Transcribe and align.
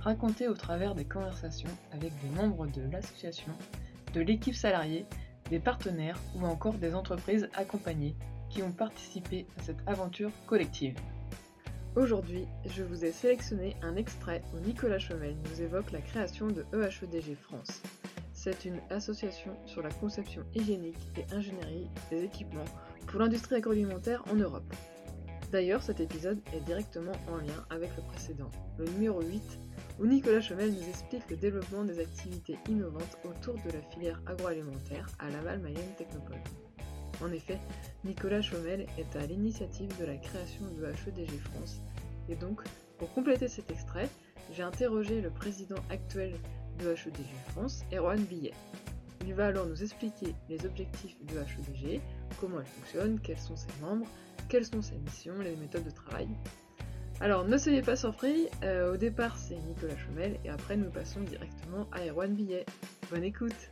raconté 0.00 0.48
au 0.48 0.54
travers 0.54 0.94
des 0.94 1.04
conversations 1.04 1.70
avec 1.92 2.12
des 2.22 2.28
membres 2.30 2.66
de 2.66 2.82
l'association, 2.90 3.52
de 4.14 4.20
l'équipe 4.20 4.54
salariée, 4.54 5.06
des 5.50 5.58
partenaires 5.58 6.18
ou 6.36 6.46
encore 6.46 6.74
des 6.74 6.94
entreprises 6.94 7.48
accompagnées 7.54 8.14
qui 8.48 8.62
ont 8.62 8.72
participé 8.72 9.46
à 9.58 9.62
cette 9.62 9.86
aventure 9.86 10.30
collective. 10.46 10.96
Aujourd'hui, 11.96 12.46
je 12.66 12.84
vous 12.84 13.04
ai 13.04 13.10
sélectionné 13.10 13.76
un 13.82 13.96
extrait 13.96 14.42
où 14.54 14.60
Nicolas 14.60 14.98
Chomel 14.98 15.36
nous 15.50 15.60
évoque 15.60 15.90
la 15.90 16.00
création 16.00 16.46
de 16.46 16.64
EHEDG 16.72 17.34
France. 17.34 17.82
C'est 18.32 18.64
une 18.64 18.80
association 18.90 19.52
sur 19.66 19.82
la 19.82 19.90
conception 19.90 20.42
hygiénique 20.54 21.10
et 21.16 21.34
ingénierie 21.34 21.90
des 22.10 22.24
équipements 22.24 22.64
pour 23.06 23.20
l'industrie 23.20 23.56
agroalimentaire 23.56 24.22
en 24.30 24.36
Europe. 24.36 24.72
D'ailleurs, 25.50 25.82
cet 25.82 25.98
épisode 25.98 26.38
est 26.54 26.60
directement 26.60 27.12
en 27.28 27.38
lien 27.38 27.66
avec 27.70 27.90
le 27.96 28.02
précédent, 28.04 28.50
le 28.78 28.84
numéro 28.84 29.20
8, 29.20 29.42
où 30.00 30.06
Nicolas 30.06 30.40
Chomel 30.40 30.72
nous 30.72 30.88
explique 30.88 31.28
le 31.28 31.36
développement 31.36 31.84
des 31.84 32.00
activités 32.00 32.56
innovantes 32.68 33.18
autour 33.24 33.54
de 33.54 33.70
la 33.70 33.82
filière 33.90 34.20
agroalimentaire 34.26 35.06
à 35.18 35.28
Laval 35.28 35.60
Mayenne 35.60 35.94
Technopole. 35.98 36.40
En 37.22 37.30
effet, 37.32 37.58
Nicolas 38.02 38.40
Chomel 38.40 38.86
est 38.96 39.14
à 39.16 39.26
l'initiative 39.26 39.94
de 40.00 40.06
la 40.06 40.16
création 40.16 40.64
de 40.74 40.86
HEDG 40.86 41.38
France, 41.52 41.82
et 42.30 42.34
donc, 42.34 42.62
pour 42.98 43.12
compléter 43.12 43.46
cet 43.46 43.70
extrait, 43.70 44.08
j'ai 44.52 44.62
interrogé 44.62 45.20
le 45.20 45.30
président 45.30 45.82
actuel 45.90 46.32
de 46.78 46.92
HEDG 46.92 47.34
France, 47.48 47.82
Erwan 47.92 48.22
Billet. 48.22 48.54
Il 49.26 49.34
va 49.34 49.48
alors 49.48 49.66
nous 49.66 49.82
expliquer 49.82 50.34
les 50.48 50.64
objectifs 50.64 51.16
de 51.26 51.34
HEDG, 51.34 52.00
comment 52.40 52.60
elle 52.60 52.66
fonctionne, 52.66 53.20
quels 53.20 53.38
sont 53.38 53.56
ses 53.56 53.68
membres, 53.82 54.06
quelles 54.48 54.64
sont 54.64 54.80
ses 54.80 54.96
missions, 54.96 55.38
les 55.40 55.56
méthodes 55.56 55.84
de 55.84 55.90
travail. 55.90 56.28
Alors 57.22 57.44
ne 57.44 57.58
soyez 57.58 57.82
pas 57.82 57.96
surpris, 57.96 58.48
euh, 58.64 58.94
au 58.94 58.96
départ 58.96 59.36
c'est 59.36 59.56
Nicolas 59.56 59.94
Chomel 59.98 60.38
et 60.42 60.48
après 60.48 60.78
nous 60.78 60.88
passons 60.88 61.20
directement 61.20 61.86
à 61.92 62.06
Erwan 62.06 62.34
Billet. 62.34 62.64
Bonne 63.10 63.24
écoute 63.24 63.70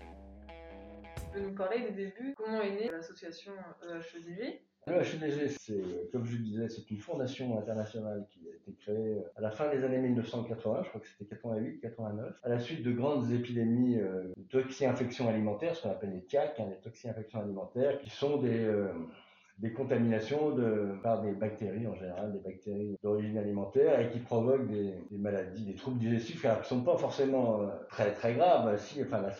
Tu 1.17 1.23
peux 1.33 1.41
nous 1.41 1.55
parler 1.55 1.81
des 1.81 1.93
débuts 1.93 2.35
Comment 2.37 2.61
est 2.61 2.73
née 2.73 2.91
l'association 2.93 3.53
EHEDG 3.83 4.61
le 4.87 5.03
HEDG, 5.03 5.49
c'est, 5.49 6.11
comme 6.13 6.25
je 6.25 6.37
disais, 6.37 6.69
c'est 6.71 6.91
une 6.91 6.97
fondation 6.97 7.59
internationale 7.59 8.27
qui 8.31 8.49
a 8.49 8.55
été 8.55 8.73
créée 8.81 9.19
à 9.37 9.43
la 9.43 9.51
fin 9.51 9.69
des 9.69 9.85
années 9.85 9.99
1980, 9.99 10.83
je 10.85 10.89
crois 10.89 11.01
que 11.03 11.07
c'était 11.09 11.35
88-89, 11.35 12.33
à 12.43 12.49
la 12.49 12.59
suite 12.59 12.83
de 12.83 12.93
grandes 12.93 13.31
épidémies 13.31 14.01
euh, 14.01 14.33
de 14.35 14.43
toxi-infections 14.45 15.29
alimentaires, 15.29 15.77
ce 15.77 15.83
qu'on 15.83 15.91
appelle 15.91 16.13
les 16.13 16.25
TIAC, 16.25 16.59
hein, 16.59 16.69
les 16.71 16.79
toxi-infections 16.79 17.41
alimentaires, 17.41 17.99
qui 17.99 18.09
sont 18.09 18.39
des, 18.39 18.65
euh, 18.65 18.89
des 19.59 19.73
contaminations 19.73 20.55
de, 20.55 20.93
par 21.03 21.21
des 21.23 21.33
bactéries 21.33 21.87
en 21.87 21.95
général, 21.95 22.33
des 22.33 22.39
bactéries 22.39 22.97
d'origine 23.03 23.39
alimentaire 23.39 24.01
et 24.01 24.09
qui 24.11 24.21
provoquent 24.21 24.69
des, 24.69 24.95
maladies, 25.11 25.65
des 25.65 25.75
troubles 25.75 25.99
digestifs 25.99 26.43
qui 26.43 26.47
ne 26.47 26.63
sont 26.63 26.83
pas 26.83 26.97
forcément 26.97 27.63
euh, 27.63 27.67
très 27.89 28.13
très 28.13 28.35
graves. 28.35 28.79
Si, 28.79 29.03
enfin, 29.03 29.21
la, 29.21 29.33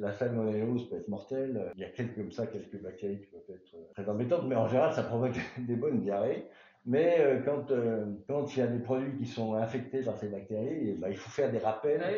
la 0.00 0.12
salmonellose 0.12 0.88
peut 0.88 0.96
être 0.96 1.08
mortelle. 1.08 1.70
Il 1.74 1.82
y 1.82 1.84
a 1.84 1.90
quelques 1.90 2.16
comme 2.16 2.32
ça, 2.32 2.46
quelques 2.46 2.80
bactéries 2.82 3.20
qui 3.20 3.26
peuvent 3.26 3.56
être 3.56 3.74
euh, 3.74 3.92
très 3.94 4.08
embêtantes, 4.08 4.44
mais 4.46 4.56
en 4.56 4.66
général, 4.66 4.92
ça 4.92 5.02
provoque 5.02 5.36
des 5.58 5.76
bonnes 5.76 6.00
diarrhées. 6.00 6.48
Mais 6.84 7.20
euh, 7.20 7.42
quand, 7.44 7.70
euh, 7.70 8.06
quand 8.28 8.56
il 8.56 8.60
y 8.60 8.62
a 8.62 8.66
des 8.66 8.78
produits 8.78 9.16
qui 9.18 9.26
sont 9.26 9.54
infectés 9.54 10.02
par 10.02 10.16
ces 10.16 10.28
bactéries, 10.28 10.90
et, 10.90 10.94
bah, 10.94 11.10
il 11.10 11.16
faut 11.16 11.30
faire 11.30 11.50
des 11.50 11.58
rappels. 11.58 12.00
Ah. 12.02 12.10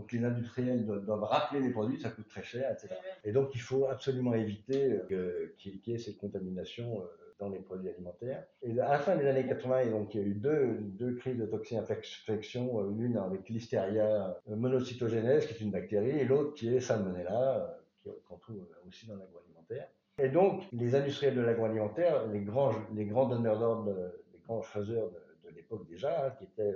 Donc 0.00 0.12
les 0.12 0.24
industriels 0.24 0.86
doivent, 0.86 1.04
doivent, 1.04 1.24
rappeler 1.24 1.60
les 1.60 1.68
produits, 1.68 2.00
ça 2.00 2.08
coûte 2.08 2.26
très 2.26 2.42
cher, 2.42 2.72
etc. 2.72 2.94
Et 3.22 3.32
donc 3.32 3.54
il 3.54 3.60
faut 3.60 3.86
absolument 3.86 4.32
éviter 4.32 4.98
euh, 5.12 5.54
qu'il 5.58 5.78
y 5.86 5.92
ait 5.92 5.98
ces 5.98 6.14
contaminations 6.14 7.02
euh, 7.02 7.04
dans 7.38 7.50
les 7.50 7.58
produits 7.58 7.90
alimentaires. 7.90 8.44
Et 8.62 8.80
à 8.80 8.92
la 8.92 8.98
fin 8.98 9.14
des 9.16 9.26
années 9.26 9.46
80, 9.46 9.80
et 9.80 9.90
donc, 9.90 10.14
il 10.14 10.20
y 10.22 10.24
a 10.24 10.26
eu 10.26 10.32
deux, 10.32 10.78
deux 10.80 11.16
crises 11.16 11.36
de 11.36 11.44
toxine-infection, 11.44 12.80
euh, 12.80 12.90
l'une 12.96 13.18
avec 13.18 13.46
Listeria 13.50 14.40
monocytogenes, 14.46 15.40
qui 15.40 15.52
est 15.52 15.60
une 15.60 15.70
bactérie, 15.70 16.18
et 16.18 16.24
l'autre 16.24 16.54
qui 16.54 16.74
est 16.74 16.80
Salmonella, 16.80 17.78
qu'on 18.26 18.38
trouve 18.38 18.66
aussi 18.88 19.06
dans 19.06 19.16
l'agroalimentaire. 19.16 19.86
Et 20.16 20.30
donc 20.30 20.62
les 20.72 20.94
industriels 20.94 21.34
de 21.34 21.42
l'agroalimentaire, 21.42 22.26
les 22.28 22.40
grands, 22.40 22.72
les 22.94 23.04
grands 23.04 23.28
donneurs 23.28 23.58
d'ordre, 23.58 23.94
les 24.32 24.38
grands 24.46 24.62
faiseurs 24.62 25.10
de, 25.10 25.50
de 25.50 25.54
l'époque 25.54 25.86
déjà, 25.86 26.26
hein, 26.26 26.30
qui 26.38 26.44
étaient 26.44 26.74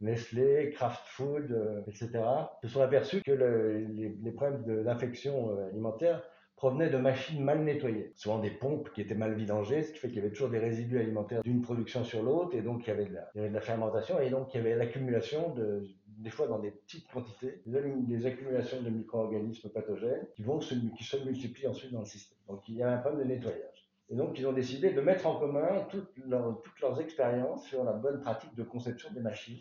Nestlé, 0.00 0.70
Kraft 0.70 1.06
Food, 1.06 1.52
euh, 1.52 1.82
etc., 1.86 2.10
se 2.62 2.68
sont 2.68 2.80
aperçus 2.80 3.22
que 3.22 3.32
le, 3.32 3.78
les, 3.78 4.08
les, 4.08 4.30
problèmes 4.32 4.84
d'infection 4.84 5.50
euh, 5.50 5.68
alimentaire 5.68 6.22
provenaient 6.56 6.90
de 6.90 6.98
machines 6.98 7.42
mal 7.42 7.64
nettoyées, 7.64 8.12
souvent 8.16 8.38
des 8.38 8.50
pompes 8.50 8.90
qui 8.92 9.00
étaient 9.00 9.14
mal 9.14 9.34
vidangées, 9.34 9.82
ce 9.82 9.92
qui 9.92 9.98
fait 9.98 10.08
qu'il 10.08 10.18
y 10.18 10.20
avait 10.20 10.30
toujours 10.30 10.50
des 10.50 10.58
résidus 10.58 10.98
alimentaires 10.98 11.42
d'une 11.42 11.62
production 11.62 12.04
sur 12.04 12.22
l'autre, 12.22 12.54
et 12.54 12.60
donc 12.62 12.86
il 12.86 12.88
y, 12.88 12.92
avait 12.92 13.06
de 13.06 13.14
la, 13.14 13.30
il 13.34 13.38
y 13.38 13.40
avait 13.40 13.48
de 13.48 13.54
la 13.54 13.62
fermentation, 13.62 14.20
et 14.20 14.28
donc 14.28 14.52
il 14.52 14.58
y 14.58 14.60
avait 14.60 14.74
l'accumulation 14.74 15.54
de, 15.54 15.84
des 16.06 16.30
fois 16.30 16.46
dans 16.46 16.58
des 16.58 16.70
petites 16.70 17.08
quantités, 17.10 17.62
des 17.64 18.26
accumulations 18.26 18.82
de 18.82 18.90
micro-organismes 18.90 19.70
pathogènes 19.70 20.26
qui 20.34 20.42
vont 20.42 20.60
se, 20.60 20.74
qui 20.74 21.04
se 21.04 21.16
multiplient 21.16 21.68
ensuite 21.68 21.92
dans 21.92 22.00
le 22.00 22.06
système. 22.06 22.38
Donc 22.46 22.68
il 22.68 22.76
y 22.76 22.82
a 22.82 22.90
un 22.90 22.98
problème 22.98 23.22
de 23.26 23.34
nettoyage. 23.34 23.90
Et 24.10 24.16
donc, 24.16 24.36
ils 24.38 24.46
ont 24.46 24.52
décidé 24.52 24.90
de 24.90 25.00
mettre 25.00 25.26
en 25.28 25.38
commun 25.38 25.86
toutes, 25.88 26.10
leur, 26.26 26.60
toutes 26.62 26.80
leurs 26.80 27.00
expériences 27.00 27.64
sur 27.66 27.84
la 27.84 27.92
bonne 27.92 28.20
pratique 28.20 28.54
de 28.56 28.64
conception 28.64 29.08
des 29.12 29.20
machines 29.20 29.60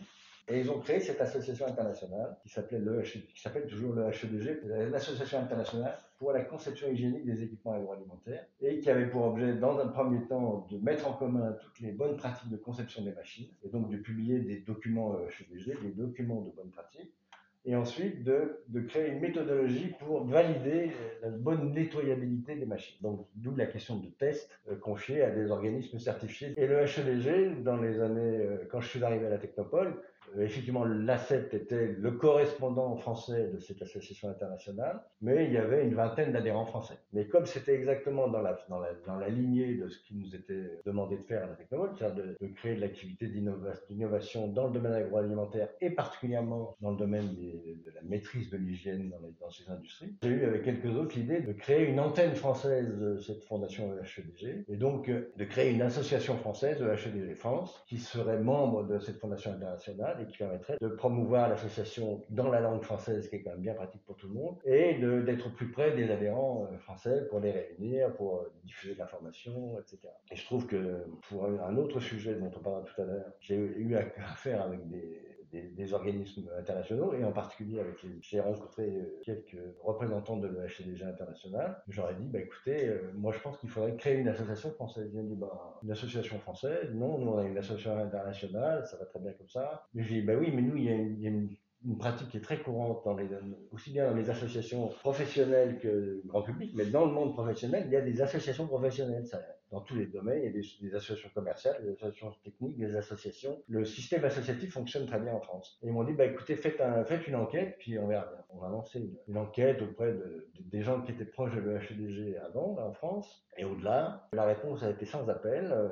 et 0.50 0.60
ils 0.60 0.72
ont 0.72 0.80
créé 0.80 1.00
cette 1.00 1.22
association 1.22 1.68
internationale 1.68 2.38
qui 2.42 2.50
s'appelait 2.50 2.80
le 2.80 3.02
qui 3.02 3.42
s'appelle 3.42 3.68
toujours 3.68 3.94
le 3.94 4.08
HEDG, 4.08 4.62
l'association 4.92 5.40
internationale 5.40 5.98
pour 6.18 6.32
la 6.32 6.42
conception 6.42 6.90
hygiénique 6.90 7.26
des 7.26 7.44
équipements 7.44 7.74
agroalimentaires, 7.74 8.46
et 8.62 8.80
qui 8.80 8.90
avait 8.90 9.08
pour 9.08 9.26
objet, 9.26 9.54
dans 9.54 9.80
un 9.80 9.88
premier 9.88 10.22
temps, 10.28 10.68
de 10.70 10.78
mettre 10.78 11.08
en 11.08 11.14
commun 11.14 11.56
toutes 11.62 11.80
les 11.80 11.92
bonnes 11.92 12.18
pratiques 12.18 12.50
de 12.50 12.58
conception 12.58 13.04
des 13.04 13.14
machines, 13.14 13.48
et 13.64 13.70
donc 13.70 13.90
de 13.90 13.98
publier 13.98 14.40
des 14.40 14.58
documents 14.58 15.16
HEDG, 15.28 15.78
des 15.82 15.92
documents 15.92 16.42
de 16.42 16.52
bonnes 16.52 16.72
pratiques, 16.72 17.14
et 17.66 17.76
ensuite 17.76 18.24
de, 18.24 18.64
créer 18.88 19.10
une 19.10 19.20
méthodologie 19.20 19.94
pour 20.00 20.26
valider 20.26 20.92
la 21.22 21.30
bonne 21.30 21.74
nettoyabilité 21.74 22.56
des 22.56 22.66
machines. 22.66 22.98
Donc, 23.02 23.28
d'où 23.36 23.56
la 23.56 23.66
question 23.66 23.98
de 23.98 24.08
test 24.08 24.50
euh, 24.70 24.76
confiée 24.76 25.22
à 25.22 25.30
des 25.30 25.52
organismes 25.52 26.00
certifiés. 26.00 26.54
Et 26.58 26.68
le 26.68 26.80
HEDG, 26.80 27.62
dans 27.64 27.78
les 27.78 28.00
années, 28.00 28.38
euh, 28.38 28.58
quand 28.72 28.80
je 28.82 28.88
suis 28.88 29.04
arrivé 29.04 29.26
à 29.28 29.30
la 29.30 29.38
Technopole, 29.38 29.88
euh, 29.88 30.09
effectivement, 30.38 30.86
l'ACET 30.86 31.50
était 31.54 31.96
le 31.98 32.12
correspondant 32.12 32.96
français 32.96 33.50
de 33.54 33.60
cette 33.60 33.82
association 33.82 34.30
internationale, 34.30 35.02
mais 35.22 35.46
il 35.46 35.54
y 35.54 35.58
avait 35.58 35.84
une 35.84 35.96
vingtaine 35.96 36.32
d'adhérents 36.32 36.66
français. 36.66 36.96
Mais 37.14 37.26
comme 37.26 37.46
c'était 37.46 37.76
exactement 37.76 38.28
dans 38.28 38.42
la, 38.42 38.58
dans, 38.70 38.80
la, 38.80 38.90
dans 39.06 39.16
la 39.16 39.30
lignée 39.30 39.76
de 39.76 39.90
ce 39.90 40.00
qui 40.00 40.16
nous 40.16 40.36
était 40.36 40.80
demandé 40.86 41.18
de 41.18 41.24
faire 41.24 41.44
à 41.44 41.48
la 41.48 41.54
Technopole, 41.54 41.92
c'est-à-dire 41.98 42.24
de, 42.24 42.48
de, 42.48 42.54
créer 42.54 42.76
de 42.76 42.82
l'activité 42.82 43.28
d'innovation 43.28 44.48
dans 44.48 44.68
le 44.68 44.74
domaine 44.74 44.94
agroalimentaire 44.94 45.70
et 45.82 45.90
particulièrement 45.90 46.76
dans 46.82 46.92
le 46.92 46.98
domaine 46.98 47.36
de 47.36 47.92
la 47.94 48.02
maîtrise 48.04 48.50
de 48.50 48.58
l'hygiène 48.58 49.10
dans, 49.10 49.18
dans, 49.40 49.50
ces 49.52 49.70
industries, 49.70 50.14
j'ai 50.22 50.30
eu 50.30 50.46
avec 50.46 50.64
quelques 50.64 50.96
autres 50.96 51.16
l'idée 51.18 51.42
de 51.42 51.54
créer 51.54 51.88
une 51.88 52.00
antenne 52.00 52.36
française 52.36 52.98
de 52.98 53.18
cette 53.18 53.44
fondation 53.44 53.94
HEDG 54.02 54.66
et 54.68 54.76
donc 54.76 55.10
euh, 55.10 55.32
de 55.38 55.46
créer 55.46 55.72
une 55.72 55.82
association 55.82 56.36
française 56.38 56.80
de 56.80 56.88
HEDG 56.88 57.36
France 57.36 57.84
qui 57.88 57.98
serait 57.98 58.40
membre 58.40 58.84
de 58.84 59.00
cette 59.00 59.18
fondation 59.18 59.52
internationale 59.52 60.19
et 60.22 60.26
qui 60.26 60.38
permettrait 60.38 60.78
de 60.82 60.88
promouvoir 60.88 61.50
l'association 61.50 62.24
dans 62.30 62.50
la 62.50 62.60
langue 62.60 62.82
française, 62.84 63.30
qui 63.30 63.38
est 63.38 63.42
quand 63.42 63.52
même 63.52 63.62
bien 63.62 63.74
pratique 63.74 64.04
pour 64.06 64.16
tout 64.16 64.28
le 64.28 64.34
monde, 64.34 64.58
et 64.66 64.96
d'être 64.96 65.54
plus 65.54 65.72
près 65.72 65.92
des 65.96 66.12
adhérents 66.12 66.68
euh, 66.72 66.78
français 66.78 67.28
pour 67.30 67.40
les 67.40 67.52
réunir, 67.52 68.14
pour 68.14 68.38
euh, 68.38 68.54
diffuser 68.64 68.94
de 68.94 69.00
l'information, 69.00 69.80
etc. 69.80 70.00
Et 70.32 70.36
je 70.36 70.46
trouve 70.46 70.68
que 70.68 71.06
pour 71.30 71.46
un 71.46 71.78
autre 71.78 72.00
sujet 72.00 72.36
dont 72.36 72.52
on 72.56 72.60
parlera 72.60 72.84
tout 72.84 73.02
à 73.02 73.06
l'heure, 73.06 73.26
j'ai 73.40 73.56
eu 73.56 73.96
affaire 73.96 74.62
avec 74.62 74.88
des, 74.90 75.39
des, 75.52 75.64
des, 75.64 75.94
organismes 75.94 76.50
internationaux 76.58 77.14
et 77.14 77.24
en 77.24 77.32
particulier 77.32 77.80
avec 77.80 78.02
les 78.04 78.18
j'ai 78.22 78.40
rencontré 78.40 79.20
quelques 79.24 79.58
représentants 79.82 80.38
de 80.38 80.48
l'HCDG 80.48 81.04
international. 81.04 81.82
J'aurais 81.88 82.16
dit 82.16 82.28
bah 82.28 82.40
écoutez, 82.40 82.88
euh, 82.88 83.12
moi 83.16 83.32
je 83.32 83.40
pense 83.40 83.58
qu'il 83.58 83.70
faudrait 83.70 83.96
créer 83.96 84.18
une 84.18 84.28
association 84.28 84.72
française. 84.72 85.10
Ils 85.14 85.20
ont 85.20 85.24
dit 85.24 85.36
bah 85.36 85.80
une 85.84 85.92
association 85.92 86.40
française, 86.40 86.94
non, 86.94 87.18
nous 87.18 87.32
on 87.32 87.38
a 87.38 87.44
une 87.46 87.58
association 87.58 87.98
internationale, 87.98 88.86
ça 88.86 88.98
va 88.98 89.06
très 89.06 89.20
bien 89.20 89.34
comme 89.34 89.50
ça. 89.50 89.88
Mais 89.94 90.04
j'ai 90.04 90.22
dit 90.22 90.26
bah 90.26 90.34
oui, 90.40 90.52
mais 90.54 90.62
nous 90.62 90.76
il 90.78 90.84
y 90.84 90.90
a 90.90 90.96
une, 90.96 91.16
il 91.18 91.22
y 91.22 91.28
a 91.28 91.30
une 91.30 91.50
une 91.86 91.98
pratique 91.98 92.30
qui 92.30 92.38
est 92.38 92.42
très 92.42 92.60
courante 92.60 93.04
dans 93.06 93.16
les, 93.16 93.30
aussi 93.72 93.92
bien 93.92 94.10
dans 94.10 94.16
les 94.16 94.30
associations 94.30 94.90
professionnelles 95.00 95.80
que 95.80 96.22
grand 96.26 96.42
public, 96.42 96.74
mais 96.76 96.86
dans 96.86 97.06
le 97.06 97.12
monde 97.12 97.34
professionnel, 97.34 97.84
il 97.88 97.94
y 97.94 97.96
a 97.96 98.02
des 98.02 98.22
associations 98.22 98.68
professionnelles. 98.68 99.26
Ça, 99.26 99.40
dans 99.72 99.82
tous 99.82 99.96
les 99.96 100.06
domaines. 100.06 100.40
Il 100.40 100.46
y 100.46 100.48
a 100.48 100.52
des, 100.52 100.96
associations 100.96 101.30
commerciales, 101.34 101.82
des 101.84 101.92
associations 101.92 102.34
techniques, 102.44 102.78
des 102.78 102.96
associations. 102.96 103.62
Le 103.68 103.86
système 103.86 104.26
associatif 104.26 104.74
fonctionne 104.74 105.06
très 105.06 105.20
bien 105.20 105.34
en 105.34 105.42
France. 105.42 105.80
Et 105.84 105.88
ils 105.88 105.94
m'ont 105.94 106.04
dit, 106.04 106.14
bah, 106.14 106.26
écoutez, 106.26 106.56
faites, 106.56 106.82
un, 106.82 107.04
faites 107.06 107.28
une 107.28 107.36
enquête, 107.36 107.76
puis 107.80 107.98
on 108.00 108.08
verra 108.08 108.26
bien. 108.26 108.44
On 108.50 108.64
a 108.64 108.70
lancé 108.70 109.02
une, 109.28 109.38
enquête 109.38 109.82
auprès 109.82 110.12
de, 110.12 110.50
des 110.60 110.82
gens 110.82 111.02
qui 111.02 111.12
étaient 111.12 111.26
proches 111.26 111.56
de 111.56 111.62
l'EHEDG 111.62 112.38
avant, 112.38 112.78
en 112.80 112.94
France, 112.94 113.46
et 113.58 113.64
au-delà. 113.64 114.28
La 114.34 114.46
réponse 114.46 114.84
a 114.84 114.90
été 114.90 115.06
sans 115.06 115.30
appel. 115.30 115.72
Euh, 115.72 115.90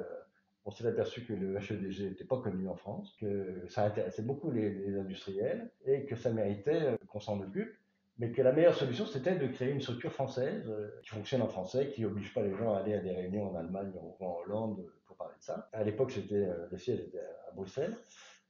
on 0.65 0.71
s'est 0.71 0.85
aperçu 0.85 1.24
que 1.24 1.31
le 1.31 1.56
HEDG 1.56 2.09
n'était 2.09 2.25
pas 2.25 2.41
connu 2.41 2.68
en 2.68 2.75
France, 2.75 3.15
que 3.21 3.63
ça 3.69 3.85
intéressait 3.85 4.21
beaucoup 4.21 4.51
les, 4.51 4.97
industriels 4.97 5.71
et 5.85 6.06
que 6.06 6.18
ça 6.18 6.29
méritait 6.29 6.81
euh, 6.83 6.97
qu'on 7.07 7.21
s'en 7.21 7.39
occupe, 7.39 7.74
mais 8.19 8.31
que 8.31 8.42
la 8.42 8.52
meilleure 8.52 8.75
solution 8.75 9.06
c'était 9.06 9.36
de 9.36 9.48
créer 9.48 9.72
une 9.72 9.81
structure 9.81 10.12
française 10.12 10.64
euh, 10.68 10.90
qui 11.04 11.10
fonctionne 11.10 11.42
en 11.42 11.48
français, 11.48 11.90
qui 11.94 12.02
n'oblige 12.02 12.34
pas 12.34 12.42
les 12.42 12.56
gens 12.56 12.74
à 12.74 12.80
aller 12.80 12.94
à 12.94 13.00
des 13.00 13.12
réunions 13.12 13.52
en 13.52 13.56
Allemagne 13.56 13.92
ou 13.96 14.25
en 14.25 14.40
Hollande 14.46 14.86
pour 15.06 15.16
parler 15.18 15.36
de 15.40 15.44
ça. 15.44 15.69
À 15.74 15.84
l'époque, 15.84 16.12
c'était 16.12 16.48
le 16.72 16.78
siège 16.78 17.00
était 17.00 17.19
à 17.19 17.52
Bruxelles. 17.56 17.96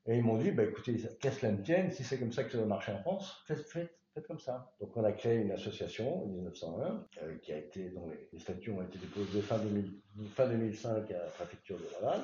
Et 0.08 0.16
ils 0.16 0.24
m'ont 0.24 0.38
dit, 0.38 0.52
bah, 0.52 0.64
écoutez, 0.64 0.96
qu'est-ce 1.20 1.42
que 1.42 1.62
tienne, 1.64 1.92
si 1.92 2.04
c'est 2.04 2.18
comme 2.18 2.32
ça 2.32 2.46
que 2.46 2.52
ça 2.52 2.58
va 2.58 2.66
marcher 2.66 2.94
en 2.94 3.00
France, 3.00 3.44
faites, 3.46 3.88
comme 4.26 4.40
ça. 4.40 4.74
Donc 4.80 4.98
on 4.98 5.04
a 5.04 5.12
créé 5.12 5.36
une 5.36 5.52
association 5.52 6.24
en 6.24 6.26
1901 6.26 7.06
euh, 7.22 7.38
qui 7.38 7.54
a 7.54 7.58
été, 7.58 7.90
dont 7.90 8.10
les, 8.34 8.40
statuts 8.40 8.72
ont 8.72 8.82
été 8.82 8.98
déposés 8.98 9.42
fin, 9.42 9.60
fin 10.34 10.48
2005 10.48 11.12
à 11.12 11.14
la 11.14 11.26
préfecture 11.26 11.78
de 11.78 11.84
Laval 11.94 12.22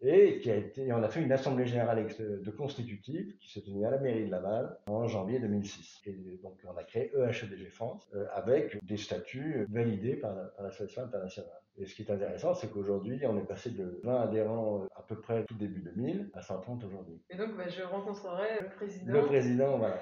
et 0.00 0.38
qui 0.38 0.50
a 0.50 0.56
été, 0.56 0.92
on 0.92 1.02
a 1.02 1.08
fait 1.08 1.22
une 1.22 1.32
assemblée 1.32 1.66
générale 1.66 2.06
de 2.18 2.50
constitutive 2.50 3.36
qui 3.38 3.52
s'est 3.52 3.62
tenue 3.62 3.84
à 3.84 3.90
la 3.90 3.98
mairie 3.98 4.26
de 4.26 4.30
Laval 4.30 4.78
en 4.86 5.06
janvier 5.06 5.40
2006. 5.40 6.02
Et 6.06 6.38
donc 6.42 6.58
on 6.64 6.76
a 6.76 6.84
créé 6.84 7.10
EHEDG 7.14 7.70
France 7.70 8.08
euh, 8.14 8.26
avec 8.32 8.78
des 8.84 8.96
statuts 8.96 9.66
validés 9.68 10.16
par, 10.16 10.34
l'association 10.60 11.02
internationale. 11.02 11.50
Et 11.76 11.86
ce 11.86 11.94
qui 11.94 12.02
est 12.02 12.10
intéressant, 12.10 12.54
c'est 12.54 12.72
qu'aujourd'hui, 12.72 13.20
on 13.24 13.38
est 13.38 13.46
passé 13.46 13.70
de 13.70 14.00
20 14.02 14.22
adhérents 14.22 14.86
à 14.96 15.02
peu 15.02 15.20
près 15.20 15.44
tout 15.44 15.54
début 15.54 15.80
2000 15.80 16.30
à 16.34 16.42
130 16.42 16.82
aujourd'hui. 16.84 17.22
Et 17.30 17.36
donc, 17.36 17.56
bah, 17.56 17.68
je 17.68 17.82
rencontrerai 17.82 18.62
le 18.62 18.68
président. 18.70 19.12
Le 19.12 19.24
président, 19.26 19.78
voilà. 19.78 20.00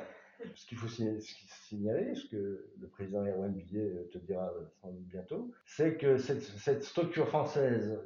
Ce 0.55 0.67
qu'il 0.67 0.79
faut 0.79 0.89
signaler, 0.89 2.15
ce 2.15 2.27
que 2.27 2.67
le 2.79 2.89
président 2.89 3.25
Erwan 3.25 3.53
Billet 3.53 4.09
te 4.13 4.19
dira 4.19 4.53
doute 4.85 5.07
bientôt, 5.07 5.51
c'est 5.65 5.97
que 5.97 6.19
cette, 6.19 6.83
structure 6.83 7.29
française 7.29 7.99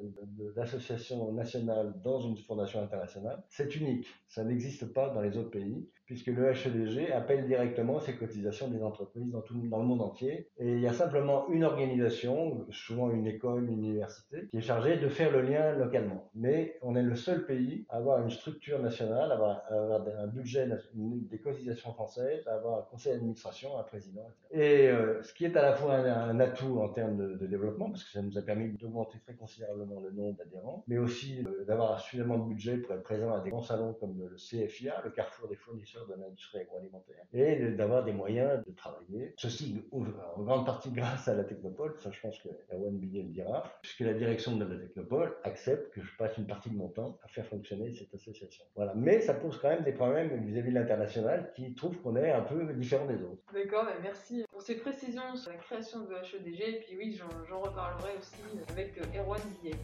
d'association 0.55 1.33
nationale 1.33 1.95
dans 2.03 2.21
une 2.21 2.37
fondation 2.37 2.83
internationale, 2.83 3.43
c'est 3.49 3.75
unique. 3.77 4.07
Ça 4.29 4.45
n'existe 4.45 4.93
pas 4.93 5.11
dans 5.11 5.21
les 5.21 5.37
autres 5.37 5.51
pays 5.51 5.89
puisque 6.11 6.27
le 6.27 6.51
HEDG 6.51 7.13
appelle 7.13 7.47
directement 7.47 8.01
ces 8.01 8.17
cotisations 8.17 8.67
des 8.67 8.83
entreprises 8.83 9.31
dans, 9.31 9.43
tout, 9.43 9.55
dans 9.69 9.79
le 9.79 9.85
monde 9.85 10.03
entier. 10.03 10.49
Et 10.59 10.73
il 10.73 10.81
y 10.81 10.89
a 10.89 10.93
simplement 10.93 11.49
une 11.51 11.63
organisation, 11.63 12.67
souvent 12.73 13.13
une 13.13 13.29
école, 13.29 13.69
une 13.69 13.79
université, 13.79 14.49
qui 14.51 14.57
est 14.57 14.61
chargée 14.61 14.97
de 14.97 15.09
faire 15.09 15.31
le 15.31 15.43
lien 15.43 15.71
localement. 15.77 16.29
Mais 16.35 16.77
on 16.83 16.97
est 16.97 17.05
le 17.05 17.15
seul 17.15 17.47
pays 17.47 17.87
à 17.91 17.99
avoir 17.99 18.21
une 18.21 18.31
structure 18.31 18.83
nationale, 18.83 19.31
à 19.31 19.35
avoir, 19.35 19.63
un 19.71 20.27
budget, 20.27 20.69
des 20.95 21.39
cotisations 21.39 21.93
françaises, 21.93 22.45
à 22.49 22.55
avoir 22.55 22.81
un 22.81 22.83
conseil 22.91 23.13
d'administration, 23.13 23.79
un 23.79 23.85
président. 23.85 24.29
Et 24.51 24.89
euh, 24.89 25.23
ce 25.23 25.33
qui 25.33 25.45
est 25.45 25.57
à 25.57 25.63
la 25.63 25.75
fois 25.75 25.95
un, 25.95 26.41
atout 26.41 26.81
en 26.81 26.89
termes 26.89 27.37
de, 27.39 27.47
développement, 27.47 27.89
parce 27.89 28.03
que 28.03 28.11
ça 28.11 28.21
nous 28.21 28.37
a 28.37 28.43
permis 28.43 28.73
d'augmenter 28.73 29.21
très 29.21 29.35
considérablement 29.35 30.01
le 30.01 30.11
nombre 30.11 30.37
d'adhérents, 30.39 30.83
mais 30.89 30.99
aussi 30.99 31.45
euh, 31.47 31.65
d'avoir 31.67 32.01
suffisamment 32.01 32.39
de 32.39 32.49
budget 32.49 32.79
pour 32.79 32.97
être 32.97 33.05
présent 33.05 33.33
à 33.33 33.39
des 33.39 33.51
grands 33.51 33.63
salons 33.63 33.93
comme 33.95 34.19
le 34.19 34.35
CFIA, 34.35 35.03
le 35.05 35.11
Carrefour 35.11 35.47
des 35.47 35.55
fournisseurs 35.55 36.00
de 36.07 36.15
l'industrie 36.15 36.61
agroalimentaire 36.61 37.25
et 37.33 37.71
d'avoir 37.73 38.05
des 38.05 38.13
moyens 38.13 38.65
de 38.67 38.73
travailler. 38.73 39.35
Ceci 39.37 39.83
en 39.93 40.43
grande 40.43 40.67
partie 40.67 40.91
grâce 40.93 41.29
à 41.29 41.35
la 41.35 41.45
Technopole, 41.45 41.95
ça 41.99 42.11
je 42.11 42.21
pense 42.21 42.39
que 42.39 42.49
Erwan 42.73 42.99
Billet 42.99 43.23
le 43.23 43.29
dira, 43.29 43.63
puisque 43.83 44.01
la 44.01 44.15
direction 44.15 44.57
de 44.57 44.65
la 44.65 44.77
Technopole 44.77 45.37
accepte 45.45 45.93
que 45.95 46.03
je 46.03 46.17
passe 46.17 46.37
une 46.39 46.47
partie 46.47 46.71
de 46.71 46.77
mon 46.77 46.89
temps 46.89 47.19
à 47.23 47.29
faire 47.29 47.47
fonctionner 47.47 47.93
cette 47.95 48.15
association. 48.15 48.65
Voilà. 48.75 48.95
Mais 48.95 49.21
ça 49.21 49.35
pose 49.35 49.59
quand 49.59 49.69
même 49.69 49.85
des 49.85 49.93
problèmes 49.93 50.45
vis-à-vis 50.45 50.71
de 50.71 50.75
l'international 50.75 51.53
qui 51.55 51.75
trouvent 51.75 52.01
qu'on 52.01 52.17
est 52.17 52.31
un 52.31 52.43
peu 52.43 52.73
différent 52.75 53.07
des 53.07 53.23
autres. 53.23 53.43
D'accord, 53.53 53.85
bah, 53.85 53.97
merci 54.03 54.45
pour 54.51 54.63
ces 54.63 54.77
précisions 54.77 55.37
sur 55.37 55.51
la 55.53 55.59
création 55.59 56.01
de 56.01 56.15
HEDG. 56.15 56.63
Et 56.63 56.81
puis 56.81 56.97
oui, 56.97 57.19
j'en 57.49 57.61
reparlerai 57.61 58.17
aussi 58.19 58.35
avec 58.71 58.99
Erwan 59.17 59.41
Billet. 59.63 59.77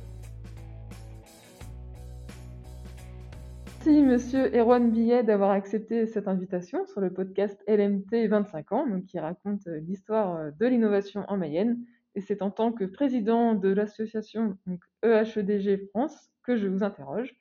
Merci 3.86 4.02
Monsieur 4.02 4.52
Erwan 4.52 4.90
Billet 4.90 5.22
d'avoir 5.22 5.52
accepté 5.52 6.06
cette 6.06 6.26
invitation 6.26 6.84
sur 6.86 7.00
le 7.00 7.12
podcast 7.12 7.62
LMT 7.68 8.26
25 8.26 8.72
ans, 8.72 8.84
qui 9.06 9.20
raconte 9.20 9.64
euh, 9.68 9.78
l'histoire 9.78 10.34
euh, 10.34 10.50
de 10.58 10.66
l'innovation 10.66 11.24
en 11.28 11.36
Mayenne. 11.36 11.78
Et 12.16 12.20
c'est 12.20 12.42
en 12.42 12.50
tant 12.50 12.72
que 12.72 12.82
président 12.82 13.54
de 13.54 13.68
l'association 13.68 14.58
EHEDG 15.04 15.88
France 15.90 16.32
que 16.42 16.56
je 16.56 16.66
vous 16.66 16.82
interroge. 16.82 17.32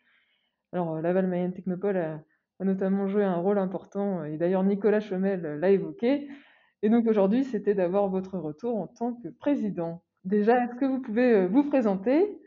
Alors, 0.72 0.98
euh, 0.98 1.02
Laval 1.02 1.26
Mayenne 1.26 1.52
Technopole 1.52 1.98
a, 1.98 2.22
notamment 2.60 3.08
joué 3.08 3.24
un 3.24 3.38
rôle 3.38 3.58
important, 3.58 4.24
et 4.24 4.38
d'ailleurs 4.38 4.64
Nicolas 4.64 5.00
Chomel 5.00 5.42
l'a 5.42 5.72
évoqué. 5.72 6.28
Et 6.84 6.90
donc 6.90 7.08
aujourd'hui, 7.08 7.44
c'était 7.44 7.74
d'avoir 7.74 8.08
votre 8.08 8.38
retour 8.38 8.78
en 8.78 8.86
tant 8.86 9.14
que 9.14 9.30
président. 9.30 10.04
Déjà, 10.26 10.64
est-ce 10.64 10.76
que 10.76 10.86
vous 10.86 11.02
pouvez 11.02 11.48
vous 11.48 11.64
présenter 11.64 12.40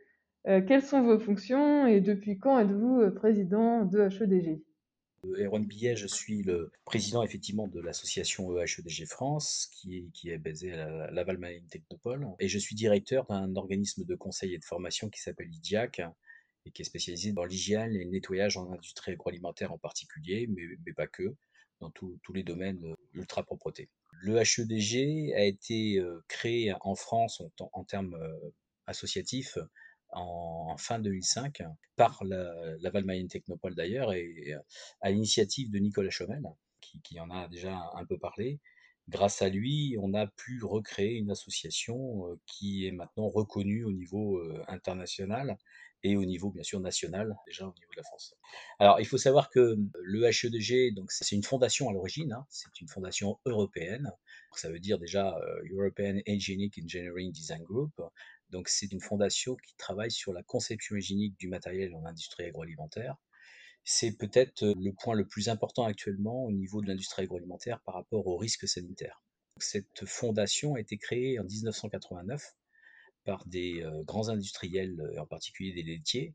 euh, 0.46 0.62
quelles 0.62 0.82
sont 0.82 1.02
vos 1.02 1.18
fonctions 1.18 1.86
et 1.86 2.00
depuis 2.00 2.38
quand 2.38 2.58
êtes-vous 2.58 3.00
euh, 3.00 3.10
président 3.10 3.84
de 3.84 4.00
HEDG 4.00 4.62
euh, 5.24 5.44
Erwan 5.44 5.66
Billet, 5.66 5.96
je 5.96 6.06
suis 6.06 6.42
le 6.42 6.70
président 6.84 7.24
effectivement 7.24 7.66
de 7.66 7.80
l'association 7.80 8.56
EHEDG 8.56 9.04
France, 9.06 9.68
qui 9.72 10.12
est, 10.26 10.38
basée 10.38 10.72
à 10.72 11.10
Laval 11.10 11.38
Marine 11.38 11.66
Technopole, 11.66 12.28
et 12.38 12.46
je 12.46 12.58
suis 12.58 12.76
directeur 12.76 13.26
d'un 13.26 13.56
organisme 13.56 14.04
de 14.04 14.14
conseil 14.14 14.54
et 14.54 14.58
de 14.58 14.64
formation 14.64 15.10
qui 15.10 15.20
s'appelle 15.20 15.52
IDIAC, 15.52 16.02
et 16.66 16.70
qui 16.70 16.82
est 16.82 16.84
spécialisé 16.84 17.32
dans 17.32 17.44
l'hygiène 17.44 17.96
et 17.96 18.04
le 18.04 18.10
nettoyage 18.10 18.56
en 18.56 18.70
industrie 18.70 19.12
agroalimentaire 19.12 19.72
en 19.72 19.78
particulier, 19.78 20.46
mais, 20.46 20.92
pas 20.92 21.08
que, 21.08 21.34
dans 21.80 21.90
tous 21.90 22.32
les 22.32 22.44
domaines 22.44 22.94
ultra 23.12 23.42
propreté. 23.42 23.88
Le 24.22 24.36
HEDG 24.36 25.34
a 25.34 25.44
été 25.44 26.00
créé 26.28 26.72
en 26.80 26.94
France 26.94 27.42
en 27.58 27.82
termes 27.82 28.16
associatifs 28.86 29.58
en, 30.10 30.76
fin 30.78 30.98
2005 30.98 31.62
par 31.96 32.22
la, 32.24 32.52
Mayenne 33.04 33.28
Technopole 33.28 33.74
d'ailleurs 33.74 34.12
et 34.12 34.54
euh, 34.54 34.58
à 35.00 35.10
l'initiative 35.10 35.70
de 35.70 35.78
Nicolas 35.78 36.10
Chomel 36.10 36.42
qui, 37.02 37.20
en 37.20 37.30
a 37.30 37.48
déjà 37.48 37.90
un 37.94 38.04
peu 38.06 38.16
parlé. 38.18 38.60
Grâce 39.08 39.42
à 39.42 39.48
lui, 39.48 39.96
on 40.00 40.14
a 40.14 40.26
pu 40.26 40.62
recréer 40.64 41.16
une 41.16 41.30
association 41.30 42.28
euh, 42.28 42.40
qui 42.46 42.86
est 42.86 42.92
maintenant 42.92 43.28
reconnue 43.28 43.84
au 43.84 43.92
niveau 43.92 44.38
euh, 44.38 44.62
international 44.68 45.58
et 46.02 46.16
au 46.16 46.24
niveau 46.24 46.50
bien 46.50 46.62
sûr 46.62 46.80
national, 46.80 47.34
déjà 47.46 47.64
au 47.66 47.74
niveau 47.78 47.90
de 47.90 47.96
la 47.96 48.02
France. 48.04 48.34
Alors 48.78 49.00
il 49.00 49.06
faut 49.06 49.18
savoir 49.18 49.50
que 49.50 49.76
le 50.00 50.24
HEDG, 50.24 50.94
donc 50.94 51.10
c'est 51.10 51.34
une 51.34 51.42
fondation 51.42 51.88
à 51.88 51.92
l'origine, 51.92 52.32
hein, 52.32 52.46
c'est 52.48 52.80
une 52.80 52.88
fondation 52.88 53.38
européenne, 53.44 54.10
ça 54.54 54.70
veut 54.70 54.78
dire 54.78 54.98
déjà 54.98 55.36
European 55.72 56.20
Engineering 56.28 57.32
Design 57.32 57.64
Group, 57.64 57.92
donc 58.50 58.68
c'est 58.68 58.92
une 58.92 59.00
fondation 59.00 59.56
qui 59.56 59.74
travaille 59.76 60.10
sur 60.10 60.32
la 60.32 60.42
conception 60.42 60.96
hygiénique 60.96 61.38
du 61.38 61.48
matériel 61.48 61.94
en 61.94 62.04
industrie 62.04 62.44
agroalimentaire. 62.44 63.16
C'est 63.84 64.16
peut-être 64.16 64.66
le 64.66 64.92
point 64.92 65.14
le 65.14 65.26
plus 65.26 65.48
important 65.48 65.84
actuellement 65.84 66.44
au 66.44 66.52
niveau 66.52 66.82
de 66.82 66.88
l'industrie 66.88 67.22
agroalimentaire 67.22 67.80
par 67.80 67.94
rapport 67.94 68.26
aux 68.26 68.36
risques 68.36 68.68
sanitaires. 68.68 69.22
Cette 69.58 70.04
fondation 70.04 70.74
a 70.74 70.80
été 70.80 70.98
créée 70.98 71.38
en 71.38 71.44
1989 71.44 72.54
par 73.24 73.46
des 73.46 73.84
grands 74.04 74.28
industriels, 74.28 75.00
en 75.18 75.26
particulier 75.26 75.72
des 75.72 75.82
laitiers, 75.82 76.34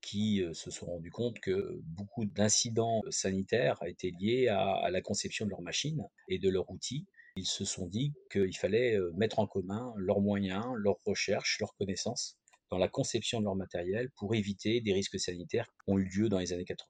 qui 0.00 0.42
se 0.52 0.70
sont 0.70 0.86
rendus 0.86 1.10
compte 1.10 1.40
que 1.40 1.80
beaucoup 1.84 2.24
d'incidents 2.24 3.02
sanitaires 3.10 3.78
étaient 3.86 4.12
liés 4.20 4.48
à, 4.48 4.90
la 4.90 5.00
conception 5.00 5.44
de 5.44 5.50
leurs 5.50 5.62
machines 5.62 6.02
et 6.28 6.38
de 6.38 6.48
leurs 6.48 6.70
outils, 6.70 7.06
ils 7.40 7.46
se 7.46 7.64
sont 7.64 7.86
dit 7.86 8.12
qu'il 8.30 8.56
fallait 8.56 8.96
mettre 9.14 9.38
en 9.38 9.46
commun 9.46 9.92
leurs 9.96 10.20
moyens, 10.20 10.66
leurs 10.76 10.98
recherches, 11.04 11.58
leurs 11.60 11.74
connaissances 11.74 12.38
dans 12.70 12.78
la 12.78 12.88
conception 12.88 13.40
de 13.40 13.44
leur 13.44 13.56
matériel 13.56 14.10
pour 14.16 14.34
éviter 14.34 14.80
des 14.80 14.92
risques 14.92 15.18
sanitaires 15.18 15.66
qui 15.84 15.92
ont 15.92 15.98
eu 15.98 16.04
lieu 16.04 16.28
dans 16.28 16.38
les 16.38 16.52
années 16.52 16.64
80. 16.64 16.86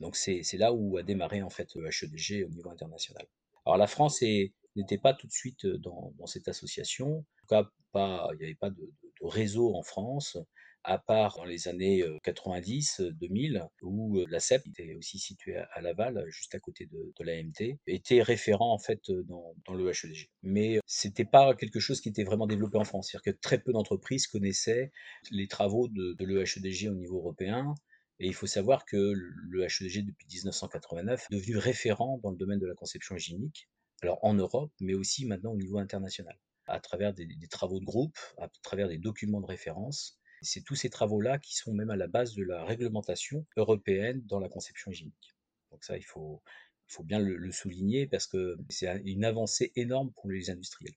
Donc 0.00 0.16
c'est 0.16 0.42
là 0.54 0.72
où 0.72 0.96
a 0.96 1.02
démarré 1.02 1.42
en 1.42 1.50
fait 1.50 1.68
HEDG 1.76 2.44
au 2.44 2.50
niveau 2.50 2.70
international. 2.70 3.26
Alors 3.66 3.76
la 3.78 3.86
France 3.86 4.22
n'était 4.76 4.98
pas 4.98 5.14
tout 5.14 5.26
de 5.26 5.32
suite 5.32 5.66
dans, 5.66 6.12
cette 6.26 6.48
association. 6.48 7.18
En 7.18 7.40
tout 7.40 7.46
cas, 7.48 7.70
il 8.32 8.38
n'y 8.38 8.44
avait 8.44 8.54
pas 8.54 8.70
de, 8.70 8.92
réseau 9.22 9.74
en 9.74 9.82
France 9.82 10.36
à 10.84 10.98
part 10.98 11.36
dans 11.36 11.44
les 11.44 11.66
années 11.68 12.04
90-2000, 12.24 13.66
où 13.82 14.24
la 14.28 14.38
CEP 14.38 14.66
était 14.68 14.94
aussi 14.94 15.18
située 15.18 15.56
à 15.56 15.80
Laval, 15.80 16.24
juste 16.28 16.54
à 16.54 16.60
côté 16.60 16.86
de, 16.86 17.12
l'AMT, 17.20 17.78
était 17.86 18.22
référent 18.22 18.72
en 18.72 18.78
fait 18.78 19.10
dans, 19.26 19.54
le 19.74 19.90
HEDG. 19.90 20.30
Mais 20.42 20.78
c'était 20.86 21.24
pas 21.24 21.54
quelque 21.54 21.80
chose 21.80 22.00
qui 22.00 22.10
était 22.10 22.24
vraiment 22.24 22.46
développé 22.46 22.76
en 22.76 22.84
France, 22.84 23.08
c'est-à-dire 23.10 23.32
que 23.34 23.40
très 23.40 23.58
peu 23.58 23.72
d'entreprises 23.72 24.26
connaissaient 24.26 24.92
les 25.30 25.48
travaux 25.48 25.88
de, 25.88 26.12
de 26.12 26.24
l'EHEDG 26.24 26.88
au 26.88 26.94
niveau 26.94 27.18
européen, 27.18 27.74
et 28.20 28.26
il 28.26 28.34
faut 28.34 28.46
savoir 28.46 28.84
que 28.84 29.12
le 29.14 29.62
HEDG, 29.64 30.04
depuis 30.04 30.26
1989, 30.28 31.26
est 31.30 31.34
devenu 31.34 31.56
référent 31.56 32.20
dans 32.22 32.30
le 32.30 32.36
domaine 32.36 32.60
de 32.60 32.66
la 32.66 32.74
conception 32.74 33.16
hygiénique, 33.16 33.68
alors 34.02 34.18
en 34.22 34.34
Europe, 34.34 34.72
mais 34.80 34.94
aussi 34.94 35.24
maintenant 35.24 35.52
au 35.52 35.56
niveau 35.56 35.78
international, 35.78 36.38
à 36.66 36.78
travers 36.78 37.14
des 37.14 37.26
travaux 37.50 37.80
de 37.80 37.84
groupe, 37.84 38.16
à 38.38 38.48
travers 38.62 38.88
des 38.88 38.98
documents 38.98 39.40
de 39.40 39.46
référence, 39.46 40.20
C'est 40.44 40.62
tous 40.62 40.76
ces 40.76 40.90
travaux-là 40.90 41.38
qui 41.38 41.56
sont 41.56 41.72
même 41.72 41.90
à 41.90 41.96
la 41.96 42.06
base 42.06 42.34
de 42.34 42.44
la 42.44 42.64
réglementation 42.64 43.44
européenne 43.56 44.22
dans 44.26 44.38
la 44.38 44.48
conception 44.48 44.90
hygiénique. 44.90 45.34
Donc 45.70 45.82
ça, 45.82 45.96
il 45.96 46.04
faut, 46.04 46.42
bien 47.02 47.18
le, 47.18 47.50
souligner 47.50 48.06
parce 48.06 48.26
que 48.26 48.56
c'est 48.68 49.02
une 49.04 49.24
avancée 49.24 49.72
énorme 49.74 50.12
pour 50.12 50.30
les 50.30 50.50
industriels. 50.50 50.94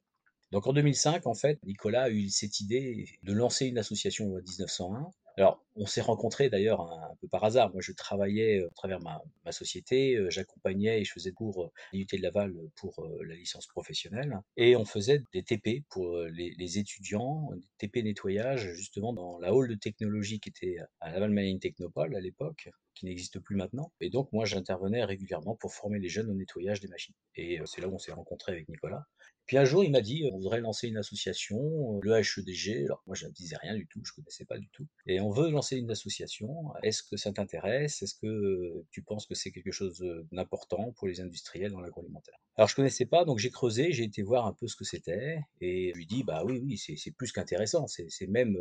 Donc 0.51 0.68
en 0.68 0.74
2005, 0.74 1.25
en 1.25 1.34
fait, 1.34 1.60
Nicolas 1.63 2.04
a 2.04 2.10
eu 2.10 2.30
cette 2.30 2.60
idée 2.60 3.08
de 3.24 3.34
lancer 3.34 3.66
une 3.66 3.77
association 3.77 4.34
en 4.34 4.38
1901 4.38 5.12
alors, 5.38 5.63
on 5.75 5.86
s'est 5.86 6.01
rencontrés 6.01 6.50
d'ailleurs 6.50 6.82
un, 6.82 7.15
peu 7.22 7.27
par 7.27 7.44
hasard. 7.44 7.72
Moi, 7.72 7.82
je 7.82 7.91
travaillais 7.91 8.60
euh, 8.60 8.67
à 8.67 8.74
travers 8.74 9.00
ma, 9.00 9.51
société, 9.51 10.15
euh, 10.15 10.32
j'accompagnais 10.32 11.00
et 11.00 11.03
je 11.03 11.12
faisais 11.12 11.32
cours 11.32 11.65
à 11.65 11.70
l'IUT 11.94 12.08
de 12.12 12.22
Laval 12.22 12.53
pour 12.75 13.00
euh, 13.06 13.24
la 13.24 13.36
licence 13.36 13.67
professionnelle. 13.67 14.41
Et 14.58 14.75
on 14.75 14.84
faisait 14.84 15.22
des 15.34 15.44
TP 15.44 15.84
pour 15.89 16.17
les, 16.17 16.79
étudiants, 16.79 17.50
des 17.53 17.88
TP 17.88 18.03
nettoyage, 18.03 18.74
justement 18.74 19.13
dans 19.13 19.38
la 19.38 19.53
hall 19.53 19.70
de 19.70 19.75
technologie 19.75 20.39
qui 20.39 20.50
était 20.50 20.77
à 21.01 21.12
Laval 21.12 21.32
Marine 21.32 21.60
Technopole 21.60 22.15
à 22.15 22.20
l'époque 22.20 22.70
qui 22.96 23.06
n'existe 23.06 23.39
plus 23.39 23.56
maintenant. 23.56 23.91
Et 24.01 24.10
donc, 24.10 24.34
moi, 24.34 24.46
j'intervenais 24.46 25.03
régulièrement 25.06 25.56
pour 25.56 25.72
former 25.72 26.00
les 26.00 26.10
jeunes 26.10 26.32
au 26.32 26.34
nettoyage 26.34 26.79
des 26.79 26.88
machines. 26.88 27.13
Et 27.36 27.60
c'est 27.65 27.79
là 27.79 27.88
où 27.88 27.94
on 27.94 28.00
s'est 28.00 28.12
rencontrés 28.12 28.53
avec 28.53 28.67
Nicolas. 28.70 29.06
Puis 29.48 29.58
un 29.58 29.63
jour, 29.63 29.86
il 29.86 29.92
m'a 29.92 30.01
dit, 30.01 30.30
on 30.34 30.38
voudrait 30.38 30.60
lancer 30.60 30.89
une 30.89 30.98
association, 30.98 31.58
euh, 31.96 32.00
le 32.01 32.20
HEDG. 32.20 32.84
Alors 32.84 33.01
moi, 33.08 33.16
je 33.16 33.25
ne 33.25 33.32
disais 33.32 33.56
rien 33.56 33.75
du 33.75 33.88
tout, 33.88 34.01
je 34.04 34.12
ne 34.12 34.16
connaissais 34.18 34.44
pas 34.44 34.58
du 34.58 34.68
tout. 34.70 34.86
Et 35.06 35.22
on 35.22 35.32
veut 35.32 35.50
lancer 35.50 35.77
une 35.77 35.89
association. 35.89 36.74
Est-ce 36.84 37.01
que 37.01 37.16
ça 37.16 37.32
t'intéresse? 37.32 38.01
Est-ce 38.01 38.16
que 38.16 38.27
euh, 38.27 38.86
tu 38.92 39.01
penses 39.01 39.25
que 39.25 39.36
c'est 39.36 39.51
quelque 39.51 39.72
chose 39.72 40.01
euh, 40.01 40.27
d'important 40.34 40.92
pour 40.98 41.08
les 41.08 41.22
industriels 41.22 41.72
dans 41.72 41.80
l'agroalimentaire? 41.80 42.36
Alors 42.58 42.68
je 42.68 42.75
connaissais 42.75 43.06
pas, 43.06 43.24
donc 43.24 43.39
j'ai 43.39 43.51
creusé, 43.51 43.94
j'ai 43.94 44.04
été 44.04 44.22
voir 44.22 44.48
un 44.48 44.54
peu 44.54 44.68
ce 44.68 44.75
que 44.75 44.84
c'était, 44.84 45.39
et 45.62 45.92
je 45.94 45.98
lui 45.98 46.08
dis, 46.08 46.24
bah 46.24 46.44
oui, 46.44 46.60
oui, 46.60 46.77
c'est 46.77 47.12
plus 47.12 47.32
qu'intéressant. 47.32 47.88
C'est 47.88 48.27
même 48.27 48.58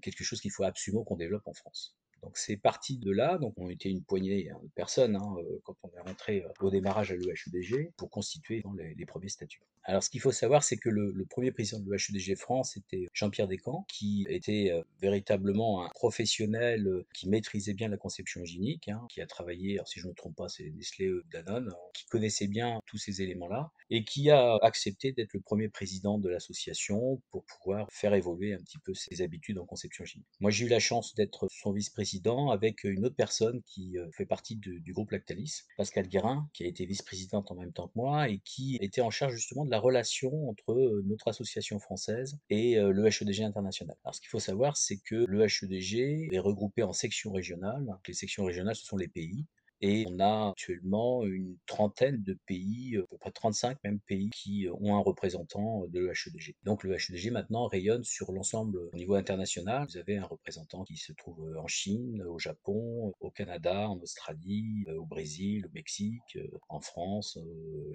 quelque 0.00 0.24
chose 0.24 0.40
qu'il 0.40 0.52
faut 0.52 0.62
absolument 0.62 1.04
qu'on 1.04 1.16
développe 1.16 1.46
en 1.46 1.52
France. 1.52 1.96
Donc 2.22 2.38
c'est 2.38 2.56
parti 2.56 2.98
de 2.98 3.10
là, 3.10 3.38
donc 3.38 3.54
on 3.56 3.68
était 3.68 3.90
une 3.90 4.02
poignée 4.02 4.44
de 4.44 4.68
personnes 4.74 5.16
hein, 5.16 5.34
quand 5.64 5.76
on 5.82 5.90
est 5.96 6.00
rentré 6.00 6.44
au 6.60 6.70
démarrage 6.70 7.12
à 7.12 7.16
l'EHEDG 7.16 7.92
pour 7.96 8.10
constituer 8.10 8.62
les, 8.96 9.06
premiers 9.06 9.28
statuts. 9.28 9.62
Alors, 9.84 10.02
ce 10.02 10.10
qu'il 10.10 10.20
faut 10.20 10.32
savoir, 10.32 10.62
c'est 10.62 10.76
que 10.76 10.88
le, 10.88 11.24
premier 11.28 11.50
président 11.50 11.80
de 11.80 11.90
l'UHEDG 11.90 12.36
France 12.36 12.76
était 12.76 13.08
Jean-Pierre 13.12 13.48
Descamps, 13.48 13.84
qui 13.88 14.26
était 14.28 14.70
euh, 14.70 14.82
véritablement 15.00 15.84
un 15.84 15.88
professionnel 15.88 16.86
euh, 16.86 17.06
qui 17.14 17.28
maîtrisait 17.28 17.74
bien 17.74 17.88
la 17.88 17.96
conception 17.96 18.42
hygiénique, 18.42 18.88
hein, 18.88 19.00
qui 19.08 19.20
a 19.20 19.26
travaillé, 19.26 19.74
alors 19.74 19.88
si 19.88 19.98
je 19.98 20.06
ne 20.06 20.10
me 20.10 20.14
trompe 20.14 20.36
pas, 20.36 20.48
c'est 20.48 20.70
Nestlé 20.70 21.06
euh, 21.06 21.24
Danone, 21.32 21.70
hein, 21.72 21.76
qui 21.94 22.04
connaissait 22.06 22.46
bien 22.46 22.80
tous 22.86 22.98
ces 22.98 23.22
éléments-là, 23.22 23.72
et 23.90 24.04
qui 24.04 24.30
a 24.30 24.56
accepté 24.62 25.12
d'être 25.12 25.32
le 25.32 25.40
premier 25.40 25.68
président 25.68 26.18
de 26.18 26.28
l'association 26.28 27.20
pour 27.30 27.44
pouvoir 27.44 27.88
faire 27.90 28.14
évoluer 28.14 28.54
un 28.54 28.58
petit 28.58 28.78
peu 28.78 28.94
ses 28.94 29.22
habitudes 29.22 29.58
en 29.58 29.66
conception 29.66 30.04
hygiénique. 30.04 30.28
Moi, 30.40 30.50
j'ai 30.50 30.66
eu 30.66 30.68
la 30.68 30.80
chance 30.80 31.14
d'être 31.14 31.48
son 31.50 31.72
vice-président 31.72 32.11
avec 32.50 32.84
une 32.84 33.04
autre 33.06 33.16
personne 33.16 33.62
qui 33.62 33.96
fait 34.12 34.26
partie 34.26 34.56
du 34.56 34.92
groupe 34.92 35.10
Lactalis, 35.10 35.62
Pascal 35.76 36.08
Guérin, 36.08 36.48
qui 36.52 36.64
a 36.64 36.66
été 36.66 36.84
vice-présidente 36.84 37.50
en 37.50 37.54
même 37.54 37.72
temps 37.72 37.88
que 37.88 37.92
moi 37.96 38.28
et 38.28 38.40
qui 38.44 38.76
était 38.80 39.00
en 39.00 39.10
charge 39.10 39.34
justement 39.34 39.64
de 39.64 39.70
la 39.70 39.78
relation 39.78 40.48
entre 40.48 40.72
euh, 40.72 41.02
notre 41.06 41.28
association 41.28 41.78
française 41.78 42.38
et 42.50 42.78
euh, 42.78 42.92
le 42.92 43.06
HEDG 43.06 43.42
international. 43.42 43.96
Alors 44.04 44.14
ce 44.14 44.20
qu'il 44.20 44.30
faut 44.30 44.40
savoir, 44.40 44.76
c'est 44.76 44.98
que 44.98 45.24
le 45.26 45.44
HEDG 45.44 46.28
est 46.32 46.38
regroupé 46.38 46.82
en 46.82 46.92
sections 46.92 47.32
régionales. 47.32 47.86
Les 48.06 48.14
sections 48.14 48.44
régionales, 48.44 48.76
ce 48.76 48.84
sont 48.84 48.96
les 48.96 49.08
pays. 49.08 49.46
Et 49.84 50.06
on 50.08 50.20
a 50.20 50.50
actuellement 50.50 51.24
une 51.24 51.56
trentaine 51.66 52.22
de 52.22 52.38
pays, 52.46 52.96
à 52.96 53.06
peu 53.08 53.18
près 53.18 53.32
35 53.32 53.78
même 53.82 53.98
pays, 53.98 54.30
qui 54.30 54.68
ont 54.80 54.94
un 54.94 55.00
représentant 55.00 55.86
de 55.88 55.98
l'EHEDG. 55.98 56.54
Donc 56.62 56.84
le 56.84 56.94
HEDG 56.94 57.32
maintenant 57.32 57.66
rayonne 57.66 58.04
sur 58.04 58.30
l'ensemble 58.30 58.78
au 58.78 58.96
niveau 58.96 59.14
international. 59.14 59.86
Vous 59.88 59.98
avez 59.98 60.18
un 60.18 60.24
représentant 60.24 60.84
qui 60.84 60.96
se 60.96 61.12
trouve 61.12 61.56
en 61.58 61.66
Chine, 61.66 62.22
au 62.22 62.38
Japon, 62.38 63.12
au 63.18 63.30
Canada, 63.30 63.88
en 63.88 63.98
Australie, 63.98 64.84
au 64.96 65.04
Brésil, 65.04 65.66
au 65.66 65.70
Mexique, 65.74 66.38
en 66.68 66.80
France, 66.80 67.36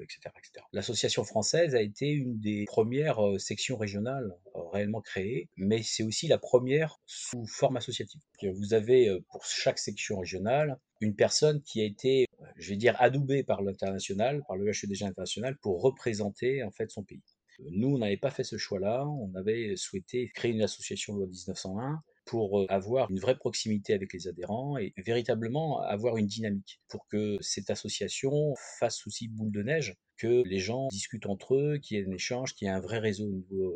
etc. 0.02 0.20
etc. 0.38 0.66
L'association 0.74 1.24
française 1.24 1.74
a 1.74 1.82
été 1.82 2.10
une 2.10 2.38
des 2.40 2.66
premières 2.66 3.20
sections 3.38 3.78
régionales 3.78 4.36
réellement 4.72 5.02
créées, 5.02 5.50
mais 5.58 5.82
c'est 5.84 6.04
aussi 6.04 6.28
la 6.28 6.38
première 6.38 7.00
sous 7.06 7.46
forme 7.46 7.78
associative. 7.78 8.22
Vous 8.44 8.74
avez 8.74 9.18
pour 9.32 9.46
chaque 9.46 9.80
section 9.80 10.20
régionale 10.20 10.78
une 11.02 11.16
personne 11.16 11.62
qui 11.64 11.82
a 11.82 11.86
été, 11.86 12.26
je 12.58 12.70
vais 12.70 12.78
dire, 12.78 12.96
adoubée 13.00 13.44
par 13.44 13.62
l'international, 13.62 14.44
par 14.48 14.58
le 14.58 14.70
HEDG 14.70 15.04
international, 15.04 15.58
pour 15.62 15.82
représenter 15.82 16.64
en 16.64 16.72
fait 16.72 16.90
son 16.90 17.04
pays. 17.04 17.24
Nous, 17.60 17.96
on 17.96 17.98
n'avait 17.98 18.18
pas 18.18 18.30
fait 18.30 18.44
ce 18.44 18.58
choix-là. 18.58 19.06
On 19.08 19.34
avait 19.36 19.76
souhaité 19.76 20.30
créer 20.34 20.52
une 20.52 20.62
association 20.62 21.16
loi 21.16 21.26
1901 21.26 22.02
pour 22.26 22.60
euh, 22.60 22.66
avoir 22.70 23.10
une 23.10 23.20
vraie 23.20 23.38
proximité 23.38 23.94
avec 23.94 24.14
les 24.14 24.28
adhérents 24.28 24.78
et 24.78 24.94
véritablement 24.98 25.82
avoir 25.82 26.18
une 26.18 26.28
dynamique 26.28 26.82
pour 26.90 27.08
que 27.08 27.38
cette 27.42 27.70
association 27.70 28.54
fasse 28.80 29.08
aussi 29.08 29.28
boule 29.30 29.52
de 29.52 29.64
neige 29.64 29.96
que 30.18 30.44
les 30.46 30.60
gens 30.60 30.88
discutent 30.90 31.26
entre 31.26 31.56
eux, 31.56 31.78
qu'il 31.78 31.98
y 31.98 32.02
ait 32.02 32.08
un 32.08 32.12
échange, 32.12 32.54
qu'il 32.54 32.68
y 32.68 32.70
ait 32.70 32.74
un 32.74 32.80
vrai 32.80 33.00
réseau 33.00 33.28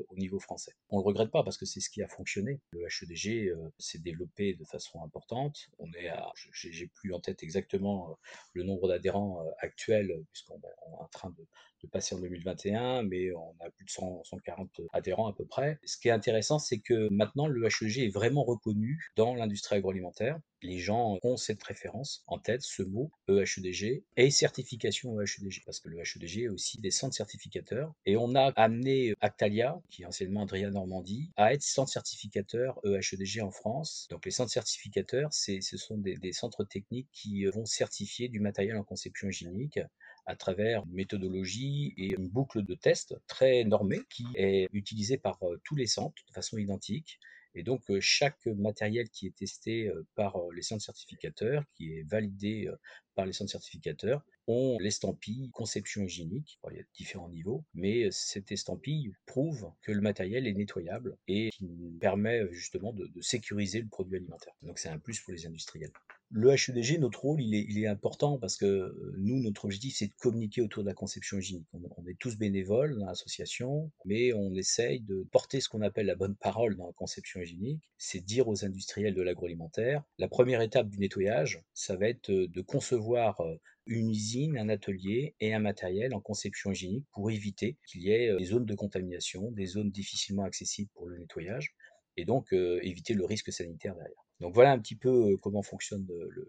au 0.10 0.16
niveau, 0.16 0.40
français. 0.40 0.74
On 0.90 0.98
ne 0.98 1.04
le 1.04 1.08
regrette 1.08 1.30
pas 1.30 1.44
parce 1.44 1.58
que 1.58 1.66
c'est 1.66 1.82
ce 1.82 1.90
qui 1.90 2.02
a 2.02 2.08
fonctionné. 2.08 2.60
Le 2.72 2.86
HEDG 2.86 3.50
euh, 3.50 3.74
s'est 3.78 4.00
développé 4.00 4.54
de 4.54 4.64
façon 4.64 5.04
importante. 5.04 5.70
On 5.78 5.92
est 5.94 6.08
à, 6.08 6.32
j'ai 6.54 6.88
plus 6.88 7.14
en 7.14 7.20
tête 7.20 7.44
exactement 7.44 8.10
euh, 8.10 8.14
le 8.54 8.64
nombre 8.64 8.88
d'adhérents 8.88 9.46
actuels 9.60 10.24
puisqu'on 10.32 10.58
est 10.58 11.00
en 11.00 11.08
train 11.08 11.30
de, 11.30 11.46
passer 11.92 12.16
en 12.16 12.20
2021, 12.20 13.04
mais 13.04 13.34
on 13.34 13.56
a 13.60 13.70
plus 13.72 13.86
de 13.86 13.90
140 13.90 14.82
adhérents 14.94 15.28
à 15.28 15.34
peu 15.34 15.46
près. 15.46 15.80
Ce 15.84 15.98
qui 15.98 16.08
est 16.08 16.12
intéressant, 16.12 16.60
c'est 16.60 16.80
que 16.80 17.10
maintenant 17.10 17.48
le 17.48 17.66
HEG 17.66 18.00
est 18.00 18.14
vraiment 18.14 18.44
reconnu 18.44 19.12
dans 19.16 19.34
l'industrie 19.36 19.78
agroalimentaire. 19.78 20.40
Les 20.62 20.80
gens 20.80 21.18
ont 21.24 21.38
cette 21.38 21.64
référence 21.64 22.24
en 22.28 22.38
tête, 22.38 22.62
ce 22.62 22.84
mot 22.84 23.12
EHEDG 23.28 24.04
et 24.18 24.32
certification 24.32 25.20
EHEDG, 25.20 25.64
parce 25.66 25.80
que 25.80 25.90
le 25.90 26.00
HEDG 26.00 26.44
est 26.44 26.50
aussi 26.50 26.80
des 26.80 26.92
centres 26.92 27.16
certificateurs. 27.16 27.94
Et 28.06 28.18
on 28.18 28.36
a 28.36 28.52
amené 28.56 29.16
Actalia, 29.22 29.82
qui 29.90 30.04
est 30.04 30.06
anciennement 30.06 30.44
Adrien 30.44 30.72
Normandie, 30.72 31.32
à 31.36 31.54
être 31.54 31.64
centre 31.64 31.92
certificateur 31.92 32.80
EHEDG 32.86 33.42
en 33.42 33.52
France. 33.52 34.08
Donc 34.10 34.26
les 34.26 34.32
centres 34.32 34.52
certificateurs, 34.52 35.34
ce 35.34 35.78
sont 35.78 35.98
des, 35.98 36.16
des 36.18 36.34
centres 36.34 36.64
techniques 36.64 37.10
qui 37.12 37.46
vont 37.46 37.66
certifier 37.66 38.30
du 38.30 38.40
matériel 38.40 38.78
en 38.78 38.84
conception 38.84 39.30
hygiénique 39.30 39.80
à 40.26 40.36
travers 40.36 40.84
une 40.86 40.94
méthodologie 40.94 41.94
et 41.98 42.14
une 42.14 42.28
boucle 42.28 42.64
de 42.64 42.76
test 42.76 43.16
très 43.28 43.64
normée 43.64 44.02
qui 44.10 44.26
est 44.36 44.70
utilisée 44.74 45.18
par 45.18 45.38
euh, 45.44 45.60
tous 45.64 45.76
les 45.76 45.88
centres 45.88 46.24
de 46.28 46.34
façon 46.34 46.58
identique. 46.58 47.20
Et 47.56 47.64
donc, 47.64 47.90
euh, 47.90 48.00
chaque 48.00 48.46
matériel 48.46 49.10
qui 49.10 49.28
est 49.28 49.36
testé 49.36 49.88
euh, 49.88 50.06
par 50.16 50.38
les 50.56 50.62
centres 50.62 50.84
certificateurs, 50.84 51.64
qui 51.76 51.94
est 51.94 52.04
validé 52.04 52.70
par 53.16 53.26
les 53.26 53.34
centres 53.34 53.52
certificateurs, 53.52 54.24
ont 54.48 54.78
l'estampille 54.80 55.50
conception 55.52 56.04
hygiénique. 56.04 56.60
il 56.72 56.78
y 56.78 56.80
a 56.80 56.84
différents 56.96 57.30
niveaux, 57.30 57.64
mais 57.74 58.10
cette 58.12 58.52
estampille 58.52 59.14
prouve 59.26 59.72
que 59.82 59.92
le 59.92 60.02
matériel 60.02 60.48
est 60.48 60.54
nettoyable 60.54 61.18
et 61.28 61.50
qui 61.52 61.98
permet 62.00 62.42
justement 62.52 62.94
de 62.94 63.10
sécuriser 63.22 63.82
le 63.82 63.88
produit 63.88 64.18
alimentaire. 64.18 64.54
Donc, 64.62 64.80
c'est 64.80 64.90
un 64.90 65.00
plus 65.00 65.20
pour 65.20 65.34
les 65.34 65.46
industriels 65.46 65.94
le 66.34 66.52
HEDG, 66.52 66.98
notre 66.98 67.22
rôle, 67.22 67.42
il 67.42 67.78
est, 67.78 67.88
important 67.88 68.38
parce 68.38 68.56
que 68.56 68.66
euh, 68.66 69.16
nous, 69.18 69.42
notre 69.42 69.66
objectif, 69.66 69.96
c'est 69.98 70.08
de 70.08 70.14
communiquer 70.14 70.62
autour 70.62 70.84
de 70.84 70.88
la 70.88 70.94
conception 70.94 71.38
hygiénique. 71.38 71.68
On, 71.74 72.08
est 72.08 72.18
tous 72.18 72.38
bénévoles 72.38 72.98
dans 72.98 73.06
l'association, 73.06 73.92
mais 74.06 74.32
on 74.32 74.54
essaye 74.56 75.02
de 75.02 75.28
porter 75.32 75.60
ce 75.60 75.68
qu'on 75.68 75.82
appelle 75.82 76.06
la 76.06 76.16
bonne 76.16 76.36
parole 76.36 76.78
dans 76.78 76.88
la 76.88 76.94
conception 76.94 77.42
hygiénique. 77.42 77.84
C'est 77.98 78.24
dire 78.24 78.48
aux 78.48 78.64
industriels 78.64 79.14
de 79.14 79.22
l'agroalimentaire, 79.22 80.04
la 80.20 80.30
première 80.30 80.62
étape 80.62 80.88
du 80.88 81.00
nettoyage, 81.00 81.62
ça 81.74 81.98
va 81.98 82.08
être 82.08 82.32
euh, 82.32 82.48
de 82.48 82.62
concevoir 82.62 83.42
euh, 83.42 83.60
une 83.86 84.12
usine, 84.12 84.58
un 84.58 84.70
atelier 84.70 85.36
et 85.42 85.54
un 85.54 85.60
matériel 85.60 86.14
en 86.14 86.22
conception 86.22 86.72
hygiénique 86.72 87.08
pour 87.12 87.30
éviter 87.30 87.78
qu'il 87.86 88.04
y 88.04 88.12
ait 88.12 88.34
des 88.38 88.46
zones 88.46 88.66
de 88.66 88.76
contamination, 88.76 89.52
des 89.52 89.66
zones 89.66 89.92
difficilement 89.92 90.44
accessibles 90.44 90.92
pour 90.94 91.08
le 91.10 91.18
nettoyage, 91.18 91.76
et 92.16 92.24
donc 92.24 92.54
éviter 92.54 93.16
le 93.16 93.26
risque 93.26 93.52
sanitaire 93.52 93.96
derrière. 93.96 94.24
Donc 94.42 94.56
voilà 94.56 94.72
un 94.72 94.80
petit 94.80 94.96
peu 94.96 95.38
comment 95.38 95.62
fonctionne 95.62 96.08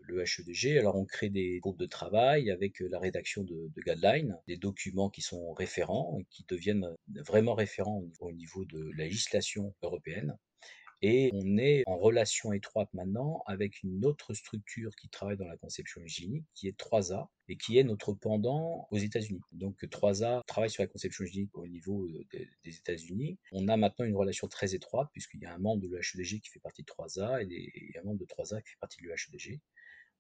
le, 0.09 0.23
HEDG. 0.23 0.79
Alors 0.79 0.97
on 0.97 1.05
crée 1.05 1.29
des 1.29 1.59
groupes 1.61 1.79
de 1.79 1.87
travail 1.87 2.51
avec 2.51 2.81
la 2.81 2.99
rédaction 2.99 3.45
de, 3.45 3.71
guidelines, 3.87 4.39
des 4.49 4.57
documents 4.57 5.11
qui 5.11 5.21
sont 5.21 5.53
référents 5.53 6.17
et 6.19 6.25
qui 6.31 6.45
deviennent 6.49 6.89
vraiment 7.27 7.55
référents 7.55 8.03
au 8.21 8.33
niveau 8.33 8.65
de 8.65 8.91
la 8.97 9.05
législation 9.05 9.75
européenne. 9.83 10.39
Et 11.05 11.31
on 11.35 11.59
est 11.59 11.83
en 11.87 11.97
relation 11.97 12.53
étroite 12.53 12.89
maintenant 12.95 13.43
avec 13.47 13.83
une 13.83 14.05
autre 14.05 14.35
structure 14.35 14.95
qui 14.95 15.09
travaille 15.09 15.37
dans 15.37 15.49
la 15.49 15.57
conception 15.57 16.01
hygiénique, 16.01 16.45
qui 16.55 16.69
est 16.69 16.79
3A, 16.79 17.27
et 17.49 17.57
qui 17.57 17.77
est 17.77 17.83
notre 17.83 18.13
pendant 18.13 18.87
aux 18.91 18.99
États-Unis. 18.99 19.41
Donc 19.51 19.83
3A 19.83 20.43
travaille 20.47 20.71
sur 20.71 20.85
la 20.85 20.87
conception 20.87 21.25
hygiénique 21.25 21.57
au 21.59 21.67
niveau 21.67 22.07
euh, 22.07 22.25
des, 22.65 22.77
États-Unis. 22.77 23.37
On 23.51 23.67
a 23.67 23.77
maintenant 23.77 24.05
une 24.05 24.17
relation 24.17 24.47
très 24.47 24.77
étroite, 24.77 25.09
puisqu'il 25.13 25.41
y 25.41 25.47
a 25.47 25.53
un 25.53 25.59
membre 25.59 25.83
de 25.83 25.89
l'UHDG 25.89 26.41
qui 26.41 26.51
fait 26.51 26.61
partie 26.61 26.83
de 26.83 26.87
3A 26.87 27.47
et, 27.51 27.99
un 27.99 28.05
membre 28.05 28.21
de 28.21 28.27
3A 28.27 28.63
qui 28.63 28.71
fait 28.71 28.81
partie 28.81 29.03
de 29.03 29.09
l'UHDG. 29.09 29.61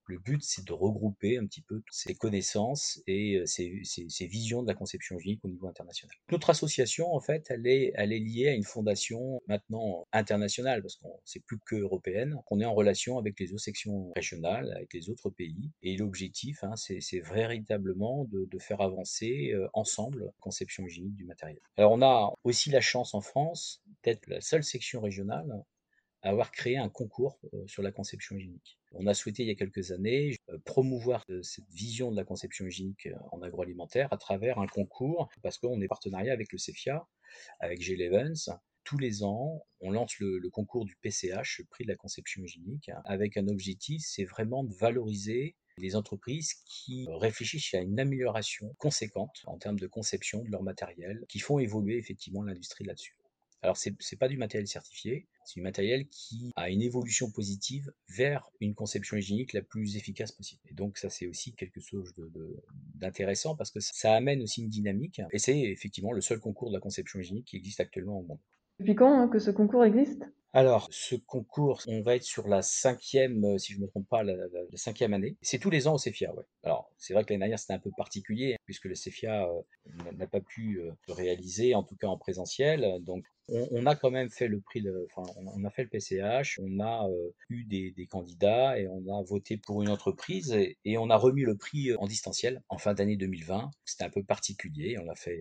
Le 0.07 0.19
but, 0.19 0.43
c'est 0.43 0.65
de 0.67 0.73
regrouper 0.73 1.39
un 1.39 1.47
petit 1.47 1.63
peu 1.63 1.77
toutes 1.77 1.95
ces 1.95 2.15
connaissances 2.15 3.01
et 3.07 3.41
ces, 3.47 3.81
ces, 3.85 4.27
visions 4.27 4.63
de 4.63 4.67
la 4.67 4.75
conception 4.75 5.19
hygiénique 5.19 5.45
au 5.45 5.49
niveau 5.49 5.69
international. 5.69 6.15
Notre 6.31 6.51
association, 6.51 7.15
en 7.15 7.21
fait, 7.21 7.47
elle 7.51 7.67
est, 7.67 7.93
liée 8.19 8.49
à 8.49 8.55
une 8.55 8.65
fondation 8.65 9.41
maintenant 9.47 10.07
internationale, 10.13 10.83
parce 10.83 10.97
qu'on 10.97 11.21
c'est 11.25 11.45
plus 11.45 11.59
que 11.65 11.77
européenne, 11.77 12.37
qu'on 12.47 12.61
est 12.61 12.65
en 12.65 12.75
relation 12.75 13.19
avec 13.19 13.39
les 13.39 13.53
autres 13.53 13.63
sections 13.63 14.13
régionales, 14.17 14.73
avec 14.75 14.93
les 14.93 15.09
autres 15.09 15.31
pays. 15.31 15.71
Et 15.83 15.97
l'objectif, 15.97 16.63
hein, 16.65 16.75
c'est 16.77 17.21
véritablement 17.21 18.25
de, 18.25 18.59
faire 18.59 18.81
avancer 18.81 19.53
ensemble 19.73 20.27
la 20.27 20.33
conception 20.41 20.87
hygiénique 20.87 21.17
du 21.17 21.25
matériel. 21.25 21.59
Alors, 21.77 21.93
on 21.93 22.03
a 22.03 22.33
aussi 22.45 22.71
la 22.71 22.81
chance 22.81 23.15
en 23.15 23.21
France 23.21 23.83
d'être 24.05 24.27
la 24.29 24.41
seule 24.41 24.65
section 24.65 25.01
régionale 25.01 25.65
avoir 26.23 26.53
créé 26.53 26.77
un 26.77 26.89
concours 26.89 27.39
euh, 27.53 27.67
sur 27.67 27.83
la 27.83 27.91
conception 27.91 28.37
hygiénique. 28.37 28.79
On 28.93 29.07
a 29.07 29.15
souhaité 29.15 29.43
il 29.43 29.49
y 29.49 29.51
a 29.51 29.55
quelques 29.55 29.91
années 29.91 30.37
euh, 30.51 30.59
promouvoir 30.65 31.25
euh, 31.31 31.43
cette 31.43 31.69
vision 31.71 32.11
de 32.11 32.17
la 32.17 32.25
conception 32.25 32.67
hygiénique 32.67 33.09
en 33.33 33.43
agroalimentaire 33.43 34.13
à 34.13 34.17
travers 34.17 34.59
un 34.59 34.67
concours, 34.67 35.29
parce 35.43 35.59
qu'on 35.59 35.81
est 35.81 35.89
partenariat 35.89 36.33
avec 36.33 36.53
le 36.53 36.59
CEFIA, 36.59 37.07
avec 37.61 37.81
G. 37.81 37.97
Levens. 37.97 38.51
Tous 38.85 38.99
les 38.99 39.23
ans, 39.23 39.65
on 39.81 39.93
lance 39.93 40.19
le, 40.19 40.51
concours 40.51 40.85
du 40.85 40.97
PCH, 40.97 41.61
le 41.61 41.65
prix 41.67 41.85
de 41.85 41.89
la 41.89 41.97
conception 41.97 42.43
hygiénique, 42.43 42.91
avec 43.05 43.37
un 43.37 43.47
objectif, 43.47 44.03
c'est 44.05 44.25
vraiment 44.25 44.65
de 44.65 44.75
valoriser 44.75 45.55
les 45.79 45.95
entreprises 45.95 46.55
qui 46.67 47.07
réfléchissent 47.09 47.75
à 47.75 47.81
une 47.81 48.01
amélioration 48.01 48.75
conséquente 48.79 49.43
en 49.47 49.57
termes 49.57 49.79
de 49.79 49.87
conception 49.87 50.43
de 50.43 50.51
leur 50.51 50.65
matériel, 50.65 51.25
qui 51.29 51.39
font 51.39 51.61
évoluer 51.61 51.97
effectivement 51.97 52.43
l'industrie 52.43 52.85
là-dessus. 52.85 53.17
Alors, 53.63 53.77
ce 53.77 53.91
n'est 53.91 54.19
pas 54.19 54.29
du 54.29 54.37
matériel 54.37 54.67
certifié, 54.67 55.29
c'est 55.45 55.55
du 55.55 55.63
matériel 55.63 56.09
qui 56.09 56.51
a 56.57 56.69
une 56.69 56.83
évolution 56.83 57.31
positive 57.31 57.93
vers 58.09 58.51
une 58.61 58.75
conception 58.75 59.17
hygiénique 59.17 59.53
la 59.53 59.63
plus 59.63 59.97
efficace 59.97 60.33
possible. 60.33 60.61
Et 60.69 60.75
donc, 60.75 60.99
ça, 60.99 61.11
c'est 61.11 61.29
aussi 61.29 61.55
quelque 61.55 61.81
chose 61.81 62.13
d'intéressant 62.95 63.55
parce 63.55 63.71
que 63.71 63.79
ça 63.81 64.15
amène 64.15 64.43
aussi 64.43 64.63
une 64.63 64.69
dynamique. 64.69 65.23
Et 65.31 65.39
c'est 65.39 65.61
effectivement 65.61 66.13
le 66.13 66.21
seul 66.21 66.41
concours 66.41 66.71
de 66.71 66.75
la 66.75 66.81
conception 66.81 67.21
hygiénique 67.21 67.47
qui 67.47 67.57
existe 67.57 67.79
actuellement 67.79 68.19
au 68.19 68.23
monde. 68.23 68.41
Depuis 68.81 68.97
quand 68.97 69.13
hein, 69.13 69.29
que 69.29 69.39
ce 69.39 69.53
concours 69.53 69.85
existe 69.85 70.25
alors, 70.55 70.89
ce 70.91 71.15
concours, 71.15 71.81
on 71.87 72.03
va 72.03 72.15
être 72.15 72.25
sur 72.25 72.47
la 72.47 72.61
cinquième, 72.61 73.43
euh, 73.43 73.59
si 73.59 73.73
je 73.73 73.79
ne 73.79 73.85
me 73.85 73.89
trompe 73.89 74.07
pas, 74.07 74.23
la, 74.23 74.35
cinquième 74.75 75.15
année. 75.15 75.35
C'est 75.41 75.59
tous 75.59 75.71
les 75.71 75.89
ans 75.89 75.95
au 75.95 75.99
CEFIA, 75.99 76.35
ouais. 76.35 76.45
Alors, 76.63 76.93
c'est 76.99 77.15
vrai 77.15 77.25
que 77.25 77.31
l'année 77.31 77.41
dernière, 77.41 77.59
c'était 77.59 77.73
un 77.73 77.79
peu 77.79 77.91
particulier, 77.97 78.57
puisque 78.67 78.85
le 78.85 78.95
CEFIA 78.95 79.49
euh, 79.49 80.13
n'a 80.13 80.27
pas 80.27 80.41
pu 80.41 80.81
euh, 80.81 80.93
se 81.09 81.13
réaliser, 81.13 81.75
en 81.75 81.83
tout 81.83 81.97
cas 81.97 82.09
en 82.09 82.19
présentiel. 82.19 83.03
Donc, 83.03 83.25
on, 83.49 83.87
a 83.87 83.97
quand 83.97 84.11
même 84.11 84.31
fait 84.31 84.47
le 84.47 84.61
prix, 84.61 84.85
enfin, 85.15 85.31
on, 85.37 85.65
a 85.65 85.71
fait 85.71 85.83
le 85.83 85.89
PCH, 85.89 86.61
on 86.63 86.81
a 86.81 87.07
eu 87.51 87.65
des, 87.65 88.07
candidats 88.09 88.79
et 88.79 88.87
on 88.87 89.03
a 89.13 89.23
voté 89.25 89.57
pour 89.57 89.83
une 89.83 89.89
entreprise 89.89 90.53
et, 90.85 90.97
on 90.97 91.11
a 91.11 91.17
remis 91.17 91.43
le 91.43 91.57
prix 91.57 91.93
en 91.97 92.07
distanciel 92.07 92.63
en 92.69 92.79
fin 92.79 92.95
d'année 92.95 93.17
2020. 93.17 93.71
C'était 93.85 94.05
un 94.05 94.11
peu 94.11 94.23
particulier, 94.23 94.97
on 94.99 95.05
l'a 95.05 95.17
fait 95.17 95.41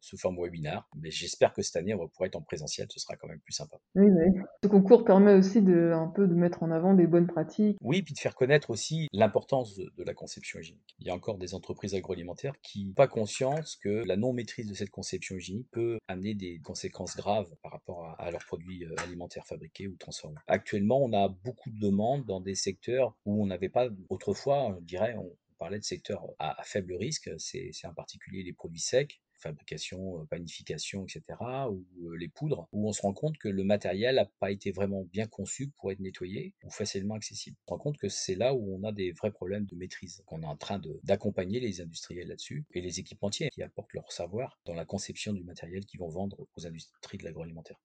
sous 0.00 0.16
forme 0.16 0.42
webinar, 0.42 0.88
mais 0.96 1.10
j'espère 1.10 1.52
que 1.52 1.62
cette 1.62 1.76
année, 1.76 1.94
on 1.94 1.98
va 1.98 2.08
pouvoir 2.08 2.28
être 2.28 2.36
en 2.36 2.42
présentiel, 2.42 2.88
ce 2.90 2.98
sera 2.98 3.16
quand 3.16 3.28
même 3.28 3.40
plus 3.40 3.52
sympa. 3.52 3.76
Oui, 3.94 4.06
oui. 4.08 4.40
Ce 4.62 4.68
concours 4.68 5.04
permet 5.04 5.34
aussi 5.34 5.60
de, 5.60 5.92
un 5.92 6.06
peu 6.06 6.26
de 6.26 6.34
mettre 6.34 6.62
en 6.62 6.70
avant 6.70 6.94
des 6.94 7.06
bonnes 7.06 7.26
pratiques. 7.26 7.76
Oui, 7.80 8.02
puis 8.02 8.14
de 8.14 8.18
faire 8.18 8.34
connaître 8.34 8.70
aussi 8.70 9.08
l'importance 9.12 9.76
de, 9.76 9.90
la 10.04 10.14
conception 10.14 10.60
hygiénique. 10.60 10.94
Il 11.00 11.06
y 11.06 11.10
a 11.10 11.14
encore 11.14 11.38
des 11.38 11.54
entreprises 11.54 11.94
agroalimentaires 11.94 12.54
qui 12.62 12.84
n'ont 12.84 12.92
pas 12.92 13.08
conscience 13.08 13.76
que 13.76 14.04
la 14.06 14.16
non-maîtrise 14.16 14.68
de 14.68 14.74
cette 14.74 14.90
conception 14.90 15.36
hygiénique 15.36 15.68
peut 15.70 15.98
amener 16.08 16.34
des 16.34 16.60
conséquences 16.60 17.16
graves 17.16 17.48
par 17.62 17.72
rapport 17.72 18.14
à, 18.18 18.30
leurs 18.30 18.44
produits 18.44 18.84
euh, 18.84 18.94
alimentaires 18.98 19.46
fabriqués 19.46 19.88
ou 19.88 19.96
transformés. 19.96 20.38
Actuellement, 20.46 21.02
on 21.02 21.12
a 21.12 21.28
beaucoup 21.28 21.70
de 21.70 21.78
demandes 21.78 22.24
dans 22.24 22.40
des 22.40 22.54
secteurs 22.54 23.16
où 23.24 23.42
on 23.42 23.46
n'avait 23.46 23.68
pas 23.68 23.88
autrefois, 24.08 24.76
je 24.80 24.84
dirais, 24.84 25.16
on 25.16 25.36
parlait 25.58 25.78
de 25.78 25.84
secteurs 25.84 26.24
à, 26.38 26.60
à 26.60 26.64
faible 26.64 26.94
risque, 26.94 27.30
c'est 27.38 27.72
en 27.84 27.94
particulier 27.94 28.42
les 28.42 28.52
produits 28.52 28.80
secs, 28.80 29.20
fabrication, 29.42 30.26
panification, 30.30 31.04
etc., 31.04 31.22
ou 31.70 32.12
les 32.12 32.28
poudres, 32.28 32.68
où 32.72 32.88
on 32.88 32.92
se 32.92 33.02
rend 33.02 33.12
compte 33.12 33.36
que 33.38 33.48
le 33.48 33.64
matériel 33.64 34.16
n'a 34.16 34.26
pas 34.40 34.50
été 34.50 34.70
vraiment 34.70 35.04
bien 35.12 35.26
conçu 35.26 35.68
pour 35.76 35.90
être 35.92 36.00
nettoyé 36.00 36.54
ou 36.64 36.70
facilement 36.70 37.14
accessible. 37.14 37.56
On 37.66 37.70
se 37.70 37.74
rend 37.74 37.78
compte 37.78 37.98
que 37.98 38.08
c'est 38.08 38.34
là 38.34 38.54
où 38.54 38.74
on 38.74 38.84
a 38.84 38.92
des 38.92 39.12
vrais 39.12 39.32
problèmes 39.32 39.66
de 39.66 39.76
maîtrise. 39.76 40.22
On 40.28 40.42
est 40.42 40.46
en 40.46 40.56
train 40.56 40.80
d'accompagner 41.02 41.60
les 41.60 41.80
industriels 41.80 42.28
là-dessus 42.28 42.64
et 42.72 42.80
les 42.80 43.00
équipementiers 43.00 43.48
qui 43.50 43.62
apportent 43.62 43.92
leur 43.92 44.10
savoir 44.12 44.58
dans 44.64 44.74
la 44.74 44.84
conception 44.84 45.32
du 45.32 45.44
matériel 45.44 45.84
qu'ils 45.84 46.00
vont 46.00 46.08
vendre 46.08 46.46
aux 46.56 46.66
industries 46.66 47.18
de 47.18 47.24
l'agroalimentaire. 47.24 47.80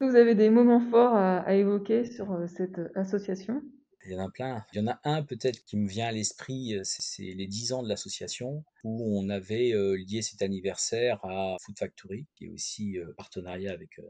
Vous 0.00 0.14
avez 0.14 0.34
des 0.34 0.50
moments 0.50 0.80
forts 0.90 1.14
à 1.14 1.54
évoquer 1.54 2.04
sur 2.04 2.48
cette 2.48 2.80
association? 2.94 3.62
Il 4.08 4.14
y 4.14 4.16
en 4.16 4.24
a 4.24 4.30
plein. 4.30 4.64
Il 4.72 4.78
y 4.78 4.80
en 4.80 4.86
a 4.86 4.98
un 5.04 5.22
peut-être 5.22 5.64
qui 5.64 5.76
me 5.76 5.86
vient 5.86 6.06
à 6.06 6.12
l'esprit, 6.12 6.74
euh, 6.74 6.82
c'est 6.84 7.22
les 7.22 7.46
10 7.46 7.72
ans 7.74 7.82
de 7.82 7.88
l'association 7.88 8.64
où 8.84 9.20
on 9.20 9.28
avait 9.28 9.72
euh, 9.72 9.96
lié 9.96 10.22
cet 10.22 10.42
anniversaire 10.42 11.22
à 11.24 11.56
Food 11.60 11.78
Factory, 11.78 12.26
qui 12.34 12.46
est 12.46 12.48
aussi 12.48 12.98
euh, 12.98 13.12
partenariat 13.16 13.72
avec 13.72 14.00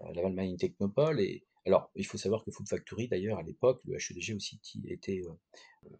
la 0.00 0.28
Mining 0.28 0.58
Technopole. 0.58 1.20
Et 1.20 1.44
alors, 1.66 1.90
il 1.94 2.06
faut 2.06 2.18
savoir 2.18 2.44
que 2.44 2.50
Food 2.50 2.68
Factory, 2.68 3.08
d'ailleurs, 3.08 3.38
à 3.38 3.42
l'époque, 3.42 3.80
le 3.84 3.96
HEDG 3.96 4.34
aussi 4.34 4.60
était 4.86 5.22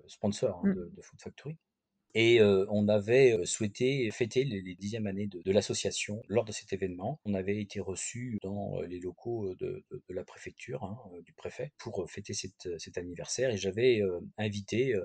sponsor 0.07 0.61
hein, 0.65 0.69
mmh. 0.69 0.75
de, 0.75 1.03
Food 1.03 1.21
Factory. 1.21 1.57
Et 2.21 2.43
on 2.43 2.89
avait 2.89 3.39
souhaité 3.45 4.11
fêter 4.11 4.43
les, 4.43 4.75
dixièmes 4.75 5.07
années 5.07 5.29
de, 5.29 5.53
l'association 5.53 6.21
lors 6.27 6.45
de 6.45 6.51
cet 6.51 6.73
événement. 6.73 7.21
On 7.25 7.33
avait 7.33 7.61
été 7.61 7.79
reçu 7.79 8.41
dans 8.43 8.81
les 8.81 8.99
locaux 8.99 9.55
de, 9.55 9.85
la 10.09 10.25
préfecture, 10.25 10.83
hein, 10.83 10.99
du 11.25 11.33
préfet, 11.33 11.71
pour 11.79 12.11
fêter 12.11 12.35
cet 12.35 12.99
anniversaire. 12.99 13.51
Et 13.51 13.57
j'avais 13.57 14.03
invité 14.37 14.97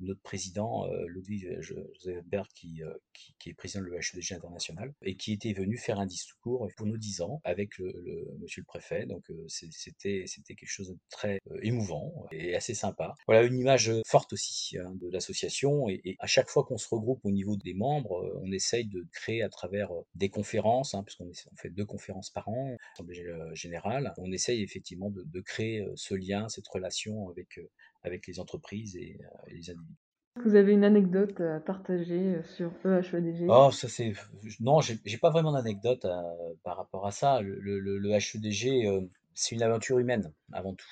notre 0.00 0.20
président, 0.22 0.86
euh, 0.86 1.06
Ludwig 1.06 1.60
Joseph 1.60 2.24
Berg, 2.26 2.46
euh, 2.82 2.94
qui, 3.38 3.50
est 3.50 3.54
président 3.54 3.82
de 3.82 3.88
l'EHEDG 3.88 4.32
international, 4.32 4.92
et 5.02 5.16
qui 5.16 5.32
était 5.32 5.52
venu 5.52 5.76
faire 5.76 6.00
un 6.00 6.06
discours 6.06 6.68
pour 6.76 6.86
nos 6.86 6.96
10 6.96 7.22
ans 7.22 7.40
avec 7.44 7.78
le, 7.78 7.92
monsieur 8.40 8.62
le 8.62 8.66
préfet. 8.66 9.06
Donc 9.06 9.30
euh, 9.30 9.44
c'était 9.48 10.24
quelque 10.48 10.66
chose 10.66 10.90
de 10.90 10.98
très 11.10 11.40
émouvant 11.62 12.26
et 12.32 12.54
assez 12.54 12.74
sympa. 12.74 13.14
Voilà 13.26 13.42
une 13.42 13.58
image 13.58 13.92
forte 14.06 14.32
aussi 14.32 14.78
hein, 14.78 14.92
de 15.00 15.08
l'association. 15.10 15.88
Et, 15.88 16.16
à 16.18 16.26
chaque 16.26 16.48
fois 16.48 16.64
qu'on 16.64 16.78
se 16.78 16.88
regroupe 16.88 17.24
au 17.24 17.30
niveau 17.30 17.56
des 17.56 17.74
membres, 17.74 18.40
on 18.42 18.50
essaye 18.52 18.86
de 18.86 19.06
créer 19.12 19.42
à 19.42 19.48
travers 19.48 19.90
des 20.14 20.28
conférences, 20.28 20.94
hein, 20.94 21.02
puisqu'on 21.04 21.30
on 21.30 21.56
fait 21.56 21.70
deux 21.70 21.86
conférences 21.86 22.30
par 22.30 22.48
an, 22.48 22.76
Assemblée 22.94 23.24
générale. 23.52 24.12
On 24.18 24.32
essaye 24.32 24.62
effectivement 24.62 25.10
de 25.10 25.40
créer 25.40 25.86
ce 25.94 26.14
lien, 26.14 26.48
cette 26.48 26.68
relation 26.68 27.28
avec 27.28 27.58
avec 28.02 28.26
les 28.26 28.40
entreprises 28.40 28.96
et, 28.96 29.18
euh, 29.20 29.26
les 29.48 29.70
individus. 29.70 29.96
Vous 30.44 30.54
avez 30.54 30.72
une 30.72 30.84
anecdote 30.84 31.40
à 31.40 31.60
partager 31.60 32.36
euh, 32.36 32.42
sur 32.44 32.72
EHEDG 32.84 33.46
Oh, 33.48 33.70
ça 33.72 33.88
c'est. 33.88 34.12
Non, 34.60 34.80
j'ai 34.80 35.18
pas 35.18 35.30
vraiment 35.30 35.52
d'anecdote 35.52 36.04
euh, 36.04 36.22
par 36.62 36.76
rapport 36.76 37.06
à 37.06 37.10
ça. 37.10 37.40
Le, 37.40 37.58
le, 37.58 37.98
le 37.98 38.10
HEDG, 38.10 38.88
c'est 39.34 39.54
une 39.54 39.62
aventure 39.62 39.98
humaine 39.98 40.32
avant 40.52 40.74
tout. 40.74 40.86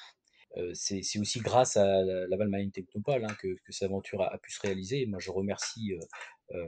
c'est 0.75 1.19
aussi 1.21 1.41
grâce 1.41 1.77
à 1.77 2.03
Laval 2.03 2.49
Marine 2.49 2.73
Technopole 2.73 3.25
hein, 3.25 3.35
que, 3.41 3.49
que, 3.65 3.73
cette 3.73 3.85
aventure 3.85 4.23
a, 4.23 4.37
pu 4.39 4.51
se 4.51 4.61
réaliser. 4.61 5.07
Moi, 5.07 5.21
je 5.21 5.31
remercie 5.31 5.93
euh, 6.53 6.65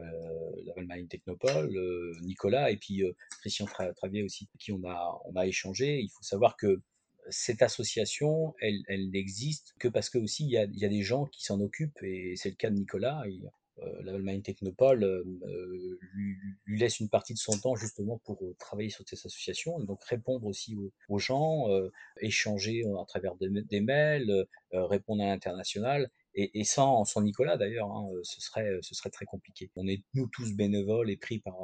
Laval 0.65 0.87
Marine 0.87 1.09
Technopole, 1.09 1.77
Nicolas 2.23 2.71
et 2.71 2.77
puis 2.77 3.03
Christian 3.41 3.67
Travier 3.97 4.23
aussi, 4.23 4.49
qui 4.59 4.73
on 4.73 4.83
a, 4.85 5.21
on 5.25 5.35
a 5.35 5.47
échangé. 5.47 6.01
Il 6.01 6.09
faut 6.09 6.23
savoir 6.23 6.57
que 6.57 6.81
cette 7.29 7.63
association, 7.63 8.55
elle, 8.61 9.11
n'existe 9.11 9.75
que 9.79 9.89
parce 9.89 10.11
que 10.11 10.19
aussi 10.19 10.45
il 10.45 10.51
y 10.51 10.57
a, 10.57 10.67
des 10.67 11.03
gens 11.03 11.27
qui 11.27 11.45
s'en 11.45 11.61
occupent 11.61 12.03
et 12.03 12.35
c'est 12.37 12.51
le 12.51 12.57
cas 12.57 12.71
de 12.71 12.77
Nicolas. 12.77 13.23
Euh, 13.83 14.03
l'Allemagne 14.03 14.43
Technopole 14.43 15.05
euh, 15.05 15.25
euh, 15.47 15.99
lui, 16.13 16.79
laisse 16.79 17.01
une 17.01 17.09
partie 17.09 17.33
de 17.33 17.39
son 17.39 17.59
temps 17.59 17.77
justement 17.77 18.19
pour 18.25 18.43
travailler 18.59 18.91
sur 18.91 19.09
cette 19.09 19.19
association 19.19 19.81
et 19.81 19.87
donc 19.87 20.03
répondre 20.05 20.47
aussi 20.47 20.77
aux, 21.09 21.19
gens, 21.19 21.67
échanger 22.21 22.85
à 23.01 23.05
travers 23.07 23.35
des, 23.37 23.81
mails, 23.81 24.47
répondre 24.73 25.23
à 25.23 25.27
l'international. 25.27 26.11
Et, 26.35 26.65
sans, 26.65 27.05
Nicolas 27.21 27.57
d'ailleurs, 27.57 27.91
hein, 27.91 28.09
ce, 28.23 28.41
serait, 28.41 28.79
ce 28.83 28.95
serait 28.95 29.11
très 29.11 29.25
compliqué. 29.25 29.71
On 29.77 29.87
est 29.87 30.05
nous 30.15 30.29
tous 30.29 30.53
bénévoles 30.55 31.11
et 31.11 31.17
pris 31.17 31.41
par 31.41 31.57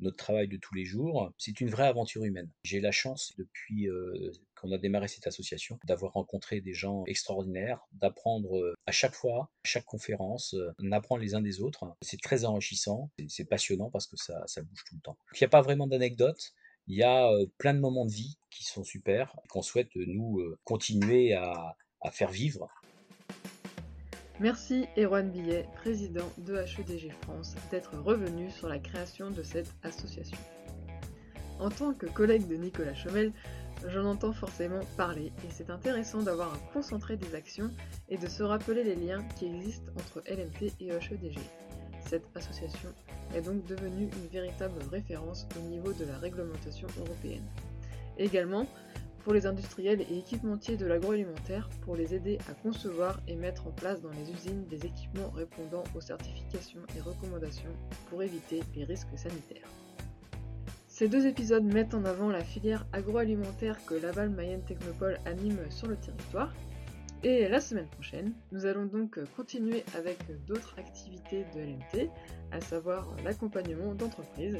notre 0.00 0.16
travail 0.16 0.48
de 0.48 0.56
tous 0.56 0.74
les 0.74 0.84
jours. 0.84 1.32
C'est 1.38 1.60
une 1.60 1.70
vraie 1.70 1.86
aventure 1.86 2.24
humaine. 2.24 2.50
J'ai 2.62 2.80
la 2.80 2.92
chance, 2.92 3.32
depuis 3.38 3.88
euh, 3.88 4.32
qu'on 4.60 4.72
a 4.72 4.78
démarré 4.78 5.08
cette 5.08 5.26
association, 5.26 5.78
d'avoir 5.84 6.12
rencontré 6.12 6.60
des 6.60 6.72
gens 6.72 7.04
extraordinaires, 7.06 7.80
d'apprendre 7.92 8.58
euh, 8.58 8.74
à 8.86 8.92
chaque 8.92 9.14
fois, 9.14 9.50
à 9.64 9.68
chaque 9.68 9.84
conférence, 9.84 10.54
euh, 10.54 10.72
on 10.82 10.92
apprend 10.92 11.16
les 11.16 11.34
uns 11.34 11.40
des 11.40 11.60
autres. 11.60 11.84
C'est 12.02 12.20
très 12.20 12.44
enrichissant, 12.44 13.10
c'est 13.28 13.44
passionnant 13.44 13.90
parce 13.90 14.06
que 14.06 14.16
ça, 14.16 14.44
bouge 14.62 14.84
tout 14.88 14.94
le 14.94 15.00
temps. 15.00 15.18
Il 15.34 15.38
n'y 15.40 15.46
a 15.46 15.48
pas 15.48 15.62
vraiment 15.62 15.86
d'anecdotes. 15.86 16.52
Il 16.88 16.96
y 16.96 17.02
a 17.02 17.28
plein 17.58 17.74
de 17.74 17.80
moments 17.80 18.06
de 18.06 18.12
vie 18.12 18.38
qui 18.50 18.64
sont 18.64 18.84
super, 18.84 19.34
qu'on 19.50 19.62
souhaite 19.62 19.90
nous 19.96 20.40
continuer 20.62 21.34
à, 21.34 21.76
à 22.00 22.10
faire 22.12 22.30
vivre 22.30 22.68
Merci 24.38 24.84
Erwan 24.98 25.30
Billet, 25.30 25.66
président 25.76 26.30
de 26.36 26.56
HEDG 26.56 27.10
France, 27.22 27.54
d'être 27.70 27.96
revenu 27.96 28.50
sur 28.50 28.68
la 28.68 28.78
création 28.78 29.30
de 29.30 29.42
cette 29.42 29.72
association. 29.82 30.36
En 31.58 31.70
tant 31.70 31.94
que 31.94 32.04
collègue 32.04 32.46
de 32.46 32.56
Nicolas 32.56 32.94
Chomel, 32.94 33.32
j'en 33.88 34.04
entends 34.04 34.32
forcément 34.32 34.80
parler 34.96 35.32
et 35.44 35.50
c'est 35.50 35.70
intéressant 35.70 36.22
d'avoir 36.22 36.52
un 36.52 36.72
concentré 36.72 37.16
des 37.16 37.34
actions 37.34 37.70
et 38.08 38.18
de 38.18 38.26
se 38.26 38.42
rappeler 38.42 38.84
les 38.84 38.96
liens 38.96 39.22
qui 39.36 39.46
existent 39.46 39.92
entre 39.96 40.22
LMT 40.28 40.72
et 40.80 40.88
HEDG. 40.88 41.38
Cette 42.08 42.24
association 42.36 42.90
est 43.34 43.42
donc 43.42 43.64
devenue 43.66 44.04
une 44.04 44.28
véritable 44.32 44.78
référence 44.90 45.46
au 45.56 45.68
niveau 45.68 45.92
de 45.92 46.04
la 46.04 46.18
réglementation 46.18 46.88
européenne. 46.98 47.44
Également, 48.18 48.66
pour 49.26 49.34
les 49.34 49.46
industriels 49.46 50.02
et 50.02 50.18
équipementiers 50.18 50.76
de 50.76 50.86
l'agroalimentaire 50.86 51.68
pour 51.82 51.96
les 51.96 52.14
aider 52.14 52.38
à 52.48 52.54
concevoir 52.54 53.20
et 53.26 53.34
mettre 53.34 53.66
en 53.66 53.72
place 53.72 54.00
dans 54.00 54.12
les 54.12 54.30
usines 54.30 54.64
des 54.66 54.86
équipements 54.86 55.30
répondant 55.30 55.82
aux 55.96 56.00
certifications 56.00 56.82
et 56.96 57.00
recommandations 57.00 57.74
pour 58.08 58.22
éviter 58.22 58.62
les 58.76 58.84
risques 58.84 59.18
sanitaires. 59.18 59.68
Ces 60.98 61.08
deux 61.08 61.26
épisodes 61.26 61.62
mettent 61.62 61.92
en 61.92 62.06
avant 62.06 62.30
la 62.30 62.42
filière 62.42 62.86
agroalimentaire 62.94 63.76
que 63.84 63.92
Laval 63.92 64.30
Mayenne 64.30 64.62
Technopole 64.62 65.18
anime 65.26 65.58
sur 65.68 65.88
le 65.88 65.96
territoire. 65.96 66.54
Et 67.22 67.48
la 67.48 67.60
semaine 67.60 67.86
prochaine, 67.88 68.32
nous 68.50 68.64
allons 68.64 68.86
donc 68.86 69.20
continuer 69.36 69.84
avec 69.94 70.16
d'autres 70.46 70.74
activités 70.78 71.44
de 71.54 71.60
LMT, 71.60 72.08
à 72.50 72.62
savoir 72.62 73.14
l'accompagnement 73.24 73.94
d'entreprises, 73.94 74.56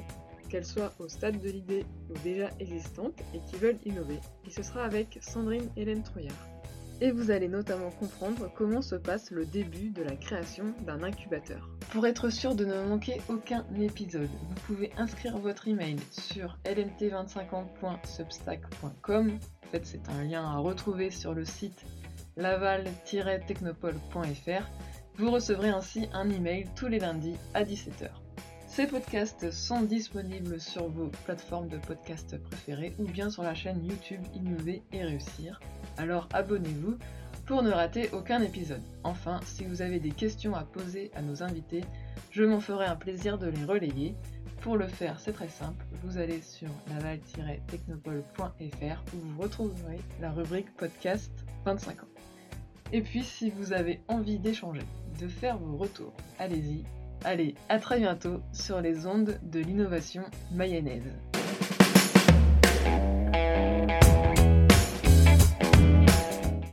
qu'elles 0.51 0.67
soient 0.67 0.93
au 0.99 1.09
stade 1.09 1.41
de 1.41 1.49
l'idée 1.49 1.87
ou 2.11 2.19
déjà 2.23 2.51
existantes 2.61 3.19
et 3.33 3.41
qui 3.49 3.57
veulent 3.57 3.79
innover. 3.87 4.19
Et 4.47 4.51
ce 4.51 4.63
sera 4.63 4.85
avec 4.85 5.19
Sandrine 5.23 5.71
Hélène 5.75 6.03
Trouillard. 6.03 6.56
Et 7.01 7.11
vous 7.11 7.31
allez 7.31 7.49
notamment 7.49 7.91
comprendre 7.91 8.51
comment 8.55 8.81
se 8.81 8.95
passe 8.95 9.31
le 9.31 9.45
début 9.45 9.91
de 9.91 10.03
la 10.03 10.17
création 10.17 10.73
d'un 10.87 11.03
incubateur. 11.03 11.69
Pour 11.91 12.07
être 12.07 12.31
sûr 12.31 12.55
de 12.55 12.65
ne 12.65 12.89
manquer 12.89 13.21
aucun 13.29 13.67
épisode, 13.79 14.31
vous 14.31 14.55
pouvez 14.67 14.91
inscrire 14.97 15.37
votre 15.39 15.69
email 15.69 15.99
sur 16.11 16.57
lmt25ans.substack.com. 16.65 19.39
En 19.65 19.67
fait, 19.71 19.85
c'est 19.85 20.09
un 20.09 20.25
lien 20.25 20.43
à 20.45 20.57
retrouver 20.57 21.11
sur 21.11 21.35
le 21.35 21.45
site 21.45 21.85
laval-technopole.fr. 22.37 24.71
Vous 25.17 25.31
recevrez 25.31 25.69
ainsi 25.69 26.09
un 26.13 26.31
email 26.31 26.65
tous 26.77 26.87
les 26.87 26.99
lundis 26.99 27.37
à 27.55 27.65
17h. 27.65 28.26
Ces 28.77 28.87
podcasts 28.87 29.51
sont 29.53 29.81
disponibles 29.81 30.61
sur 30.61 30.91
vos 30.91 31.09
plateformes 31.25 31.69
de 31.69 31.79
podcast 31.79 32.37
préférées 32.37 32.95
ou 32.99 33.05
bien 33.05 33.31
sur 33.31 33.43
la 33.43 33.55
chaîne 33.55 33.83
YouTube 33.83 34.21
Innover 34.35 34.83
et 34.93 35.03
Réussir. 35.03 35.59
Alors 35.97 36.29
abonnez-vous 36.35 36.99
pour 37.47 37.63
ne 37.63 37.71
rater 37.71 38.11
aucun 38.13 38.43
épisode. 38.43 38.83
Enfin, 39.03 39.41
si 39.47 39.65
vous 39.65 39.81
avez 39.81 39.99
des 39.99 40.11
questions 40.11 40.55
à 40.55 40.65
poser 40.65 41.11
à 41.15 41.23
nos 41.23 41.43
invités, 41.43 41.85
je 42.31 42.45
m'en 42.45 42.61
ferai 42.61 42.85
un 42.85 42.97
plaisir 42.97 43.39
de 43.39 43.47
les 43.47 43.65
relayer. 43.65 44.15
Pour 44.61 44.77
le 44.77 44.89
faire, 44.89 45.21
c'est 45.21 45.33
très 45.33 45.49
simple, 45.49 45.83
vous 46.03 46.19
allez 46.19 46.43
sur 46.43 46.69
naval-technopole.fr 46.91 49.05
où 49.15 49.17
vous 49.17 49.41
retrouverez 49.41 50.01
la 50.21 50.33
rubrique 50.33 50.77
podcast 50.77 51.33
25 51.65 52.03
ans. 52.03 52.09
Et 52.93 53.01
puis, 53.01 53.25
si 53.25 53.49
vous 53.49 53.73
avez 53.73 54.03
envie 54.07 54.39
d'échanger, 54.39 54.83
de 55.19 55.29
faire 55.29 55.57
vos 55.57 55.79
retours, 55.79 56.13
allez-y, 56.39 56.85
Allez, 57.27 57.57
à 57.69 57.81
très 57.81 57.99
bientôt 57.99 58.41
sur 58.53 58.81
les 58.81 59.05
ondes 59.05 59.41
de 59.43 59.59
l'innovation 59.59 60.23
mayonnaise. 60.53 61.11